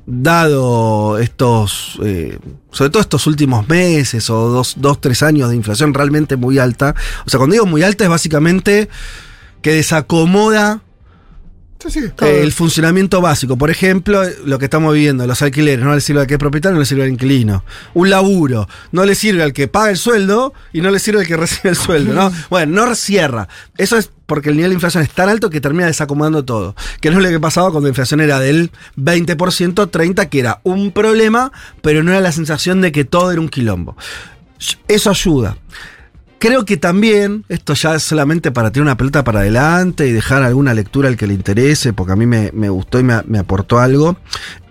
dado 0.07 1.17
estos, 1.17 1.99
eh, 2.03 2.37
sobre 2.71 2.89
todo 2.91 3.01
estos 3.01 3.25
últimos 3.27 3.67
meses 3.67 4.29
o 4.29 4.49
dos, 4.49 4.75
dos, 4.77 5.01
tres 5.01 5.23
años 5.23 5.49
de 5.49 5.55
inflación 5.55 5.93
realmente 5.93 6.35
muy 6.35 6.59
alta, 6.59 6.95
o 7.25 7.29
sea, 7.29 7.37
cuando 7.39 7.53
digo 7.53 7.65
muy 7.65 7.83
alta 7.83 8.03
es 8.03 8.09
básicamente 8.09 8.89
que 9.61 9.73
desacomoda 9.73 10.81
Sí, 11.79 11.91
sí. 11.91 11.99
eh, 12.21 12.39
el 12.41 12.51
funcionamiento 12.51 13.21
básico. 13.21 13.57
Por 13.57 13.69
ejemplo, 13.69 14.23
lo 14.45 14.57
que 14.57 14.65
estamos 14.65 14.93
viviendo, 14.93 15.27
los 15.27 15.41
alquileres, 15.41 15.83
no 15.85 15.93
le 15.93 16.01
sirve 16.01 16.21
al 16.21 16.27
que 16.27 16.35
es 16.35 16.39
propietario, 16.39 16.73
no 16.73 16.79
le 16.79 16.85
sirve 16.85 17.03
al 17.03 17.09
inquilino. 17.09 17.63
Un 17.93 18.09
laburo, 18.09 18.67
no 18.91 19.05
le 19.05 19.13
sirve 19.13 19.43
al 19.43 19.53
que 19.53 19.67
paga 19.67 19.91
el 19.91 19.97
sueldo 19.97 20.53
y 20.73 20.81
no 20.81 20.89
le 20.89 20.99
sirve 20.99 21.21
al 21.21 21.27
que 21.27 21.37
recibe 21.37 21.69
el 21.69 21.75
sueldo, 21.75 22.13
¿no? 22.13 22.31
Bueno, 22.49 22.85
no 22.85 22.95
cierra. 22.95 23.47
Eso 23.77 23.97
es 23.97 24.09
porque 24.25 24.49
el 24.49 24.55
nivel 24.55 24.71
de 24.71 24.75
inflación 24.75 25.03
es 25.03 25.11
tan 25.11 25.29
alto 25.29 25.49
que 25.49 25.61
termina 25.61 25.85
desacomodando 25.85 26.43
todo. 26.43 26.75
Que 27.01 27.11
no 27.11 27.17
es 27.17 27.23
lo 27.23 27.29
que 27.29 27.39
pasaba 27.39 27.69
cuando 27.69 27.87
la 27.87 27.89
inflación 27.89 28.21
era 28.21 28.39
del 28.39 28.71
20%, 28.97 29.35
30%, 29.35 30.29
que 30.29 30.39
era 30.39 30.61
un 30.63 30.91
problema, 30.91 31.51
pero 31.81 32.03
no 32.03 32.11
era 32.11 32.21
la 32.21 32.31
sensación 32.31 32.81
de 32.81 32.91
que 32.91 33.05
todo 33.05 33.31
era 33.31 33.41
un 33.41 33.49
quilombo. 33.49 33.95
Eso 34.87 35.09
ayuda. 35.09 35.57
Creo 36.45 36.63
que 36.63 36.77
también, 36.77 37.43
esto 37.49 37.73
ya 37.73 37.95
es 37.95 38.03
solamente 38.03 38.51
para 38.51 38.71
tirar 38.71 38.83
una 38.83 38.97
pelota 38.97 39.23
para 39.23 39.39
adelante 39.39 40.07
y 40.07 40.11
dejar 40.11 40.43
alguna 40.43 40.75
lectura 40.75 41.09
al 41.09 41.17
que 41.17 41.25
le 41.25 41.33
interese, 41.33 41.91
porque 41.91 42.13
a 42.13 42.15
mí 42.15 42.27
me, 42.27 42.51
me 42.53 42.69
gustó 42.69 42.99
y 42.99 43.03
me, 43.03 43.39
aportó 43.39 43.79
algo. 43.79 44.15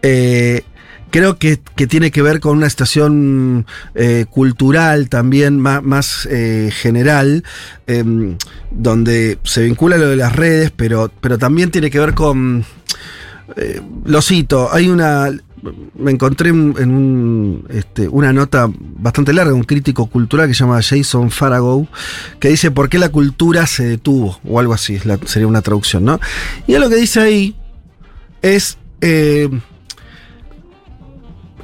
eh, 0.00 0.62
creo 1.10 1.36
que, 1.36 1.58
que 1.74 1.88
tiene 1.88 2.12
que 2.12 2.22
ver 2.22 2.38
con 2.38 2.56
una 2.58 2.70
situación 2.70 3.66
eh, 3.96 4.26
cultural 4.30 5.08
también 5.08 5.58
más, 5.58 5.82
más 5.82 6.28
eh, 6.30 6.70
general, 6.72 7.42
em, 7.88 8.38
donde 8.70 9.40
se 9.42 9.64
vincula 9.64 9.96
lo 9.96 10.10
de 10.10 10.16
las 10.16 10.36
redes, 10.36 10.70
pero, 10.70 11.10
pero 11.20 11.38
también 11.38 11.72
tiene 11.72 11.90
que 11.90 11.98
ver 11.98 12.14
con... 12.14 12.64
lo 14.04 14.22
cito, 14.22 14.72
hay 14.72 14.88
una 14.88 15.28
me 15.94 16.10
encontré 16.10 16.50
en 16.50 16.56
un, 16.56 17.66
este, 17.70 18.08
una 18.08 18.32
nota 18.32 18.70
bastante 18.70 19.32
larga 19.32 19.52
de 19.52 19.56
un 19.56 19.64
crítico 19.64 20.06
cultural 20.06 20.48
que 20.48 20.54
se 20.54 20.60
llama 20.60 20.82
Jason 20.82 21.30
Farago, 21.30 21.86
que 22.38 22.48
dice 22.48 22.70
por 22.70 22.88
qué 22.88 22.98
la 22.98 23.08
cultura 23.08 23.66
se 23.66 23.84
detuvo, 23.84 24.40
o 24.44 24.60
algo 24.60 24.74
así, 24.74 24.98
sería 25.26 25.46
una 25.46 25.62
traducción, 25.62 26.04
¿no? 26.04 26.20
Y 26.66 26.76
lo 26.76 26.88
que 26.88 26.96
dice 26.96 27.20
ahí 27.20 27.56
es, 28.42 28.78
eh, 29.00 29.48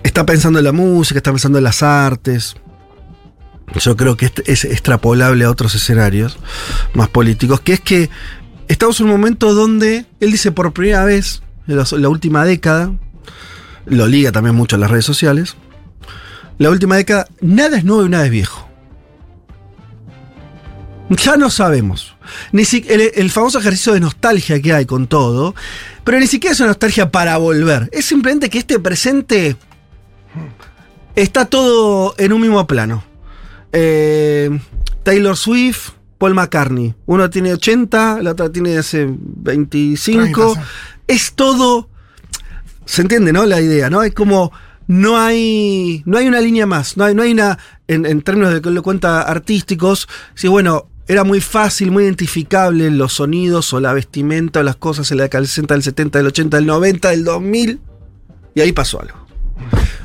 está 0.03 0.25
pensando 0.25 0.59
en 0.59 0.65
la 0.65 0.73
música, 0.73 1.19
está 1.19 1.33
pensando 1.33 1.59
en 1.59 1.65
las 1.65 1.83
artes, 1.83 2.57
yo 3.79 3.97
creo 3.97 4.17
que 4.17 4.31
es 4.47 4.65
extrapolable 4.65 5.45
a 5.45 5.51
otros 5.51 5.75
escenarios 5.75 6.39
más 6.95 7.09
políticos, 7.09 7.61
que 7.61 7.75
es 7.75 7.81
que 7.81 8.11
estamos 8.69 8.99
en 9.01 9.07
un 9.07 9.13
momento 9.13 9.55
donde, 9.55 10.07
él 10.21 10.33
dice 10.33 10.53
por 10.53 10.73
primera 10.73 11.05
vez, 11.05 11.43
en 11.69 12.03
la 12.03 12.09
última 12.09 12.45
década, 12.45 12.93
lo 13.87 14.07
liga 14.07 14.33
también 14.33 14.55
mucho 14.55 14.77
a 14.77 14.79
las 14.79 14.91
redes 14.91 15.05
sociales. 15.05 15.57
La 16.59 16.71
última 16.71 16.97
década, 16.97 17.27
nada 17.41 17.79
es 17.79 17.85
nuevo 17.85 18.05
y 18.05 18.09
nada 18.09 18.25
es 18.27 18.31
viejo. 18.31 18.67
Ya 21.11 21.37
no 21.37 21.51
sabemos. 21.51 22.15
Ni 22.53 22.65
si- 22.65 22.85
el, 22.89 23.11
el 23.15 23.31
famoso 23.31 23.59
ejercicio 23.59 23.93
de 23.95 24.01
nostalgia 24.01 24.61
que 24.63 24.73
hay 24.73 24.87
con 24.87 25.09
todo, 25.09 25.55
pero 26.05 26.21
ni 26.21 26.29
siquiera 26.29 26.53
es 26.55 26.61
una 26.61 26.69
nostalgia 26.69 27.11
para 27.11 27.37
volver. 27.39 27.89
Es 27.93 28.05
simplemente 28.05 28.49
que 28.49 28.59
este 28.59 28.79
presente 28.79 29.57
está 31.17 31.47
todo 31.47 32.15
en 32.17 32.33
un 32.33 32.41
mismo 32.41 32.65
plano. 32.69 33.03
Eh, 33.73 34.57
Taylor 35.03 35.37
Swift, 35.37 35.91
Paul 36.19 36.35
McCartney. 36.35 36.95
Uno 37.07 37.29
tiene 37.29 37.55
80, 37.55 38.21
la 38.23 38.31
otra 38.33 38.53
tiene 38.53 38.79
hace 38.79 39.09
25. 39.11 40.53
30, 40.53 40.61
sí. 40.61 40.71
Es 41.09 41.33
todo 41.33 41.89
se 42.91 43.03
entiende, 43.03 43.33
¿no? 43.33 43.45
La 43.47 43.61
idea, 43.61 43.91
¿no? 43.91 44.03
Es 44.03 44.15
como. 44.15 44.53
No 44.87 45.19
hay. 45.19 46.03
No 46.05 46.19
hay 46.19 46.27
una 46.27 46.41
línea 46.41 46.67
más. 46.67 46.97
No 46.97 47.05
hay, 47.05 47.15
no 47.15 47.23
hay 47.23 47.33
una. 47.33 47.59
En, 47.89 48.07
en 48.07 48.23
términos 48.23 48.53
de 48.53 48.61
que 48.61 48.71
lo 48.71 48.83
cuenta 48.83 49.23
artísticos. 49.23 50.09
Sí, 50.35 50.49
bueno. 50.49 50.87
Era 51.09 51.25
muy 51.25 51.41
fácil, 51.41 51.91
muy 51.91 52.05
identificable 52.05 52.89
los 52.89 53.15
sonidos 53.15 53.73
o 53.73 53.81
la 53.81 53.93
vestimenta 53.93 54.61
o 54.61 54.63
las 54.63 54.77
cosas 54.77 55.11
en 55.11 55.17
la 55.17 55.25
década 55.25 55.41
del 55.41 55.49
60, 55.49 55.75
del 55.75 55.83
70, 55.83 56.19
del 56.19 56.27
80, 56.29 56.57
del 56.59 56.67
90, 56.67 57.11
del 57.11 57.25
2000. 57.25 57.81
Y 58.55 58.61
ahí 58.61 58.71
pasó 58.71 59.01
algo. 59.01 59.19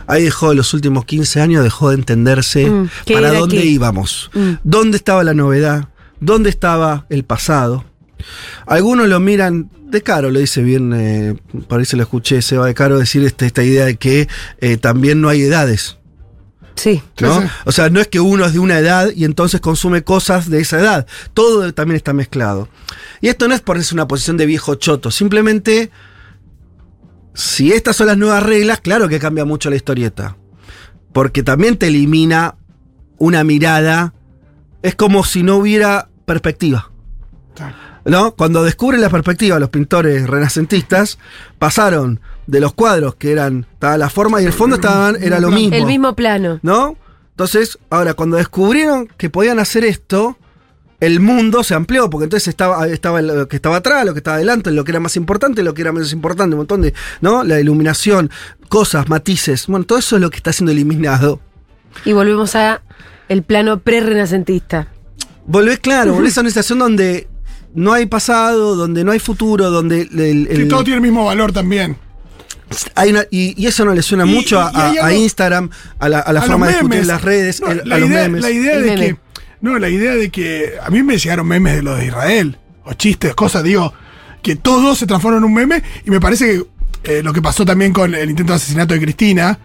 Ahí 0.08 0.24
dejó 0.24 0.50
de 0.50 0.56
los 0.56 0.74
últimos 0.74 1.06
15 1.06 1.42
años, 1.42 1.64
dejó 1.64 1.90
de 1.90 1.96
entenderse 1.98 2.66
Mm, 2.70 2.90
¿qué 3.06 3.14
para 3.14 3.34
dónde 3.34 3.58
qué? 3.58 3.66
íbamos. 3.66 4.32
Mm. 4.34 4.54
¿Dónde 4.64 4.98
estaba 4.98 5.24
la 5.24 5.36
novedad? 5.36 5.90
¿Dónde 6.20 6.50
estaba 6.50 7.06
el 7.10 7.24
pasado? 7.24 7.86
Algunos 8.66 9.08
lo 9.08 9.20
miran 9.20 9.70
de 9.88 10.02
caro, 10.02 10.32
lo 10.32 10.40
dice 10.40 10.62
bien, 10.62 10.94
eh, 10.96 11.36
por 11.68 11.80
ahí 11.80 11.86
se 11.86 11.96
lo 11.98 12.04
escuché, 12.04 12.42
Seba 12.42 12.66
de 12.66 12.74
Caro 12.74 12.98
decir 12.98 13.24
este- 13.24 13.46
esta 13.46 13.64
idea 13.64 13.86
de 13.86 13.98
que 13.98 14.28
eh, 14.60 14.78
también 14.78 15.22
no 15.22 15.30
hay 15.30 15.42
edades. 15.44 15.98
Sí. 16.76 17.02
¿no? 17.22 17.42
Sí. 17.42 17.48
O 17.66 17.72
sea, 17.72 17.90
no 17.90 18.02
es 18.02 18.08
que 18.08 18.20
uno 18.20 18.46
es 18.46 18.54
de 18.54 18.60
una 18.60 18.80
edad 18.80 19.10
y 19.16 19.24
entonces 19.24 19.62
consume 19.62 20.04
cosas 20.04 20.50
de 20.50 20.60
esa 20.60 20.80
edad. 20.80 21.08
Todo 21.34 21.74
también 21.74 21.96
está 21.96 22.12
mezclado. 22.14 22.68
Y 23.22 23.30
esto 23.30 23.48
no 23.48 23.54
es 23.56 23.62
ponerse 23.62 23.94
una 23.94 24.08
posición 24.08 24.36
de 24.38 24.46
viejo 24.46 24.76
choto, 24.76 25.10
simplemente, 25.12 25.90
si 27.34 27.72
estas 27.72 27.96
son 27.96 28.08
las 28.08 28.18
nuevas 28.18 28.44
reglas, 28.44 28.82
claro 28.82 29.08
que 29.08 29.20
cambia 29.20 29.46
mucho 29.46 29.70
la 29.70 29.76
historieta. 29.76 30.38
Porque 31.14 31.44
también 31.44 31.78
te 31.78 31.88
elimina 31.88 32.56
una 33.18 33.44
mirada, 33.46 34.14
es 34.82 34.96
como 34.96 35.24
si 35.24 35.44
no 35.44 35.56
hubiera 35.56 36.10
perspectiva. 36.26 36.92
¿No? 38.06 38.36
Cuando 38.36 38.64
descubren 38.64 39.02
la 39.02 39.10
perspectiva 39.10 39.60
los 39.60 39.70
pintores 39.70 40.28
renacentistas, 40.28 41.18
pasaron 41.60 42.22
de 42.48 42.60
los 42.60 42.74
cuadros 42.74 43.16
que 43.16 43.32
eran, 43.32 43.68
estaba 43.74 43.98
la 43.98 44.10
forma 44.10 44.42
y 44.42 44.46
el 44.46 44.54
fondo 44.54 44.76
estaban, 44.76 45.18
era 45.22 45.40
lo 45.40 45.50
mismo. 45.52 45.76
El 45.76 45.86
mismo 45.86 46.16
plano. 46.16 46.60
¿No? 46.62 46.96
Entonces, 47.32 47.80
ahora, 47.90 48.14
cuando 48.14 48.38
descubrieron 48.38 49.08
que 49.18 49.30
podían 49.30 49.60
hacer 49.60 49.84
esto, 49.84 50.38
el 51.02 51.20
mundo 51.20 51.64
se 51.64 51.74
amplió, 51.74 52.10
porque 52.10 52.26
entonces 52.26 52.48
estaba, 52.48 52.88
estaba 52.88 53.22
lo 53.22 53.48
que 53.48 53.58
estaba 53.58 53.78
atrás, 53.78 54.06
lo 54.06 54.14
que 54.14 54.20
estaba 54.20 54.38
adelante, 54.38 54.72
lo 54.72 54.86
que 54.86 54.92
era 54.92 55.00
más 55.00 55.18
importante, 55.18 55.62
lo 55.62 55.74
que 55.74 55.82
era 55.82 55.92
menos 55.92 56.14
importante, 56.14 56.54
un 56.54 56.60
montón 56.60 56.82
de, 56.82 56.94
¿no? 57.20 57.44
La 57.44 57.60
iluminación, 57.60 58.32
cosas, 58.70 59.10
matices. 59.10 59.68
Bueno, 59.68 59.86
todo 59.86 60.00
eso 60.00 60.16
es 60.16 60.22
lo 60.22 60.30
que 60.30 60.38
está 60.38 60.54
siendo 60.54 60.72
eliminado. 60.72 61.42
Y 62.06 62.14
volvemos 62.14 62.56
a 62.56 62.82
el 63.28 63.44
plano 63.44 63.80
pre-renacentista. 63.80 64.88
Volvés, 65.46 65.80
claro, 65.80 66.14
volvés 66.14 66.38
a 66.38 66.42
una 66.42 66.50
situación 66.50 66.80
donde 66.80 67.28
no 67.76 67.94
hay 67.94 68.06
pasado, 68.08 68.76
donde 68.76 69.04
no 69.04 69.12
hay 69.12 69.20
futuro, 69.20 69.70
donde 69.70 70.02
el- 70.12 70.20
el- 70.20 70.48
Que 70.48 70.54
el- 70.64 70.68
todo 70.68 70.84
tiene 70.84 70.96
el 70.98 71.02
mismo 71.04 71.26
valor 71.26 71.52
también. 71.52 71.98
hay 72.96 73.12
una- 73.12 73.26
y, 73.30 73.54
y 73.62 73.68
eso 73.68 73.86
no 73.86 73.94
le 73.94 74.02
suena 74.02 74.26
Y- 74.26 74.30
mucho 74.34 74.60
a, 74.60 74.72
y 74.74 74.76
hay 74.78 74.98
a- 74.98 75.04
a 75.04 75.08
algo- 75.08 75.20
Instagram, 75.22 75.70
a 76.00 76.10
la, 76.10 76.20
a 76.20 76.34
la 76.34 76.40
A 76.40 76.44
forma 76.44 76.66
de 76.68 76.72
los 76.74 76.82
discutir 76.82 76.84
en 76.84 76.90
memes. 76.90 77.08
las 77.08 77.22
redes, 77.22 77.62
No, 77.62 77.72
el- 77.72 77.82
la 77.86 77.96
a 77.96 78.00
los 78.00 78.10
idea, 78.10 78.22
memes. 78.24 78.42
La 78.42 78.50
idea 78.52 78.74
El 78.76 78.84
de 78.86 78.96
que. 78.96 79.18
No, 79.62 79.80
la 79.80 79.90
idea 79.90 80.16
de 80.16 80.30
que. 80.32 80.74
A 80.84 80.90
mí 80.90 81.04
me 81.04 81.18
llegaron 81.18 81.48
memes 81.48 81.76
de 81.76 81.82
lo 81.84 81.96
de 81.96 82.06
Israel. 82.08 82.58
O 82.84 82.94
chistes, 82.94 83.34
cosas, 83.36 83.64
digo. 83.64 83.94
Que 84.42 84.56
todo 84.56 84.94
se 84.96 85.08
transforma 85.08 85.38
en 85.40 85.44
un 85.44 85.54
meme. 85.54 85.82
Y 86.06 86.12
me 86.12 86.20
parece 86.20 86.46
que 87.04 87.18
eh, 87.18 87.24
lo 87.24 87.34
que 87.34 87.42
pasó 87.42 87.66
también 87.66 87.94
con 87.94 88.14
el 88.16 88.30
intento 88.30 88.54
de 88.54 88.58
asesinato 88.58 88.94
de 88.94 89.00
Cristina. 89.02 89.58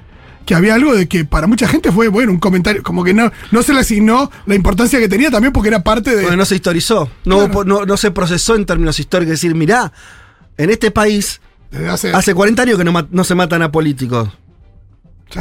Que 0.47 0.55
había 0.55 0.75
algo 0.75 0.95
de 0.95 1.07
que 1.07 1.25
para 1.25 1.47
mucha 1.47 1.69
gente 1.69 1.93
fue, 1.93 2.09
bueno, 2.09 2.33
un 2.33 2.39
comentario. 2.41 2.83
Como 2.83 3.05
que 3.05 3.15
no, 3.15 3.31
no 3.53 3.63
se 3.63 3.73
le 3.73 3.81
asignó 3.81 4.31
la 4.47 4.55
importancia 4.55 4.99
que 4.99 5.09
tenía 5.09 5.31
también 5.31 5.53
porque 5.53 5.69
era 5.69 5.83
parte 5.85 6.15
de. 6.17 6.23
Porque 6.23 6.37
no 6.37 6.45
se 6.45 6.57
historizó, 6.57 7.09
no, 7.25 7.47
Claro. 7.49 7.65
no, 7.65 7.87
no 7.87 7.97
se 7.97 8.11
procesó 8.11 8.57
en 8.57 8.67
términos 8.67 8.99
históricos. 8.99 9.35
Es 9.35 9.41
decir, 9.41 9.55
mirá, 9.55 9.93
en 10.57 10.71
este 10.71 10.91
país 10.91 11.41
desde 11.71 11.89
hace. 11.89 12.13
hace 12.13 12.35
40 12.35 12.63
años 12.63 12.79
que 12.79 12.85
no, 12.85 13.07
no 13.11 13.25
se 13.25 13.35
matan 13.35 13.63
a 13.63 13.71
políticos. 13.71 14.29
sí. 15.31 15.41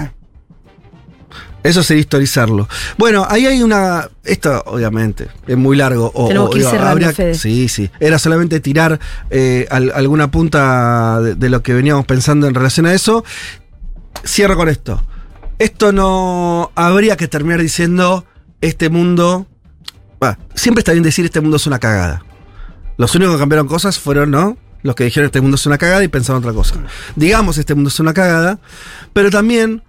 Eso 1.61 1.83
sería 1.83 1.99
historizarlo. 1.99 2.69
Bueno, 2.97 3.25
ahí 3.29 3.45
hay 3.45 3.61
una. 3.61 4.09
Esto, 4.23 4.63
obviamente, 4.65 5.27
es 5.45 5.57
muy 5.57 5.75
largo. 5.75 6.09
O, 6.15 6.29
Tenemos 6.29 6.49
o, 6.49 6.53
que 6.53 6.59
ir 6.59 6.65
cerrando, 6.65 7.11
Fede. 7.11 7.33
Sí, 7.35 7.67
sí. 7.67 7.91
Era 7.99 8.17
solamente 8.17 8.61
tirar 8.61 8.97
eh, 9.29 9.67
al- 9.69 9.91
alguna 9.93 10.31
punta 10.31 11.19
de, 11.21 11.35
de 11.35 11.49
lo 11.49 11.61
que 11.61 11.73
veníamos 11.73 12.05
pensando 12.05 12.47
en 12.47 12.53
relación 12.55 12.85
a 12.85 12.93
eso. 12.93 13.25
Cierro 14.25 14.55
con 14.55 14.69
esto. 14.69 15.01
Esto 15.57 15.91
no 15.91 16.71
habría 16.75 17.17
que 17.17 17.27
terminar 17.27 17.61
diciendo 17.61 18.25
este 18.61 18.89
mundo. 18.89 19.47
Bah, 20.19 20.37
siempre 20.55 20.79
está 20.81 20.91
bien 20.91 21.03
decir 21.03 21.25
este 21.25 21.41
mundo 21.41 21.57
es 21.57 21.67
una 21.67 21.79
cagada. 21.79 22.23
Los 22.97 23.15
únicos 23.15 23.35
que 23.35 23.39
cambiaron 23.39 23.67
cosas 23.67 23.99
fueron, 23.99 24.31
¿no? 24.31 24.57
Los 24.83 24.95
que 24.95 25.03
dijeron 25.05 25.25
este 25.27 25.41
mundo 25.41 25.55
es 25.55 25.65
una 25.65 25.77
cagada 25.77 26.03
y 26.03 26.07
pensaron 26.07 26.41
otra 26.41 26.53
cosa. 26.53 26.75
Digamos 27.15 27.57
este 27.57 27.75
mundo 27.75 27.89
es 27.89 27.99
una 27.99 28.13
cagada, 28.13 28.59
pero 29.13 29.29
también 29.29 29.83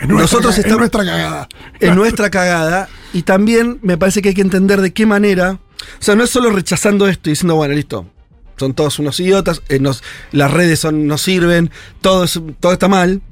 nuestra, 0.00 0.16
Nosotros 0.16 0.58
estamos- 0.58 0.78
nuestra 0.78 1.04
cagada. 1.04 1.48
es 1.80 1.94
nuestra 1.94 2.30
cagada 2.30 2.88
y 3.12 3.22
también 3.22 3.78
me 3.82 3.96
parece 3.98 4.22
que 4.22 4.30
hay 4.30 4.34
que 4.34 4.40
entender 4.42 4.80
de 4.80 4.92
qué 4.92 5.06
manera, 5.06 5.52
o 5.52 5.58
sea, 6.02 6.14
no 6.16 6.24
es 6.24 6.30
solo 6.30 6.50
rechazando 6.50 7.06
esto 7.08 7.28
y 7.30 7.32
diciendo, 7.32 7.54
bueno, 7.56 7.74
listo, 7.74 8.06
son 8.56 8.74
todos 8.74 8.98
unos 8.98 9.18
idiotas, 9.20 9.62
eh, 9.68 9.78
nos- 9.78 10.02
las 10.32 10.50
redes 10.50 10.78
son, 10.80 11.06
no 11.06 11.18
sirven, 11.18 11.70
todo, 12.00 12.24
todo 12.60 12.72
está 12.72 12.88
mal, 12.88 13.22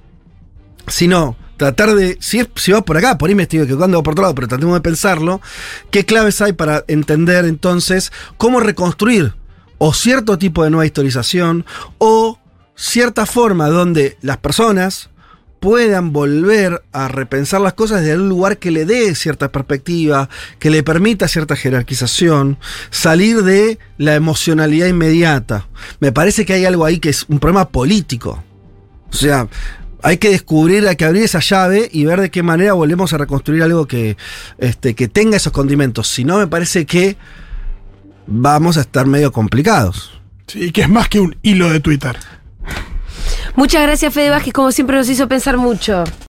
sino 0.88 1.37
tratar 1.56 1.94
de, 1.94 2.16
si, 2.20 2.46
si 2.56 2.72
va 2.72 2.80
por 2.83 2.96
acá, 2.96 3.18
por 3.18 3.28
ahí 3.28 3.35
me 3.35 3.42
estoy 3.44 3.61
equivocando 3.61 4.02
por 4.02 4.12
otro 4.12 4.22
lado, 4.22 4.35
pero 4.35 4.48
tratemos 4.48 4.74
de 4.74 4.80
pensarlo, 4.80 5.40
qué 5.90 6.04
claves 6.06 6.40
hay 6.40 6.52
para 6.54 6.85
entender 6.88 7.44
entonces 7.44 8.12
cómo 8.38 8.61
reconstruir 8.61 9.35
o 9.78 9.92
cierto 9.92 10.38
tipo 10.38 10.64
de 10.64 10.70
nueva 10.70 10.87
historización 10.87 11.64
o 11.98 12.38
cierta 12.74 13.26
forma 13.26 13.68
donde 13.68 14.16
las 14.22 14.38
personas 14.38 15.11
puedan 15.61 16.12
volver 16.12 16.83
a 16.92 17.09
repensar 17.09 17.61
las 17.61 17.75
cosas 17.75 18.01
desde 18.01 18.16
un 18.16 18.29
lugar 18.29 18.59
que 18.59 18.70
le 18.70 18.87
dé 18.87 19.14
cierta 19.14 19.53
perspectiva, 19.53 20.29
que 20.59 20.70
le 20.70 20.83
permita 20.83 21.29
cierta 21.29 21.55
jerarquización, 21.55 22.59
salir 22.90 23.42
de 23.42 23.79
la 23.99 24.14
emocionalidad 24.14 24.88
inmediata. 24.88 25.68
Me 26.01 26.12
parece 26.12 26.46
que 26.46 26.55
hay 26.55 26.64
algo 26.64 26.87
ahí 26.87 26.99
que 26.99 27.11
es 27.11 27.27
un 27.29 27.38
problema 27.38 27.68
político. 27.68 28.42
O 29.12 29.16
sea, 29.16 29.49
hay 30.03 30.16
que 30.16 30.31
descubrir, 30.31 30.88
hay 30.88 30.96
que 30.96 31.05
abrir 31.05 31.25
esa 31.25 31.40
llave 31.40 31.88
y 31.92 32.07
ver 32.07 32.20
de 32.20 32.31
qué 32.31 32.42
manera 32.42 32.73
volvemos 32.73 33.12
a 33.12 33.18
reconstruir 33.18 33.62
algo 33.62 33.87
que, 33.87 34.16
este, 34.59 34.94
que 34.94 35.09
tenga 35.09 35.37
esos 35.37 35.53
condimentos. 35.53 36.09
Si 36.09 36.25
no, 36.25 36.38
me 36.38 36.46
parece 36.46 36.87
que 36.87 37.16
vamos 38.27 38.79
a 38.79 38.81
estar 38.81 39.07
medio 39.07 39.31
complicados. 39.31 40.20
Sí, 40.46 40.73
que 40.73 40.83
es 40.83 40.88
más 40.88 41.09
que 41.09 41.20
un 41.20 41.37
hilo 41.42 41.68
de 41.70 41.81
Twitter. 41.81 42.16
Muchas 43.57 43.83
gracias, 43.83 44.13
Fede 44.15 44.31
Vázquez, 44.31 44.53
como 44.53 44.73
siempre 44.73 44.97
nos 44.97 45.09
hizo 45.09 45.29
pensar 45.29 45.57
mucho. 45.57 46.05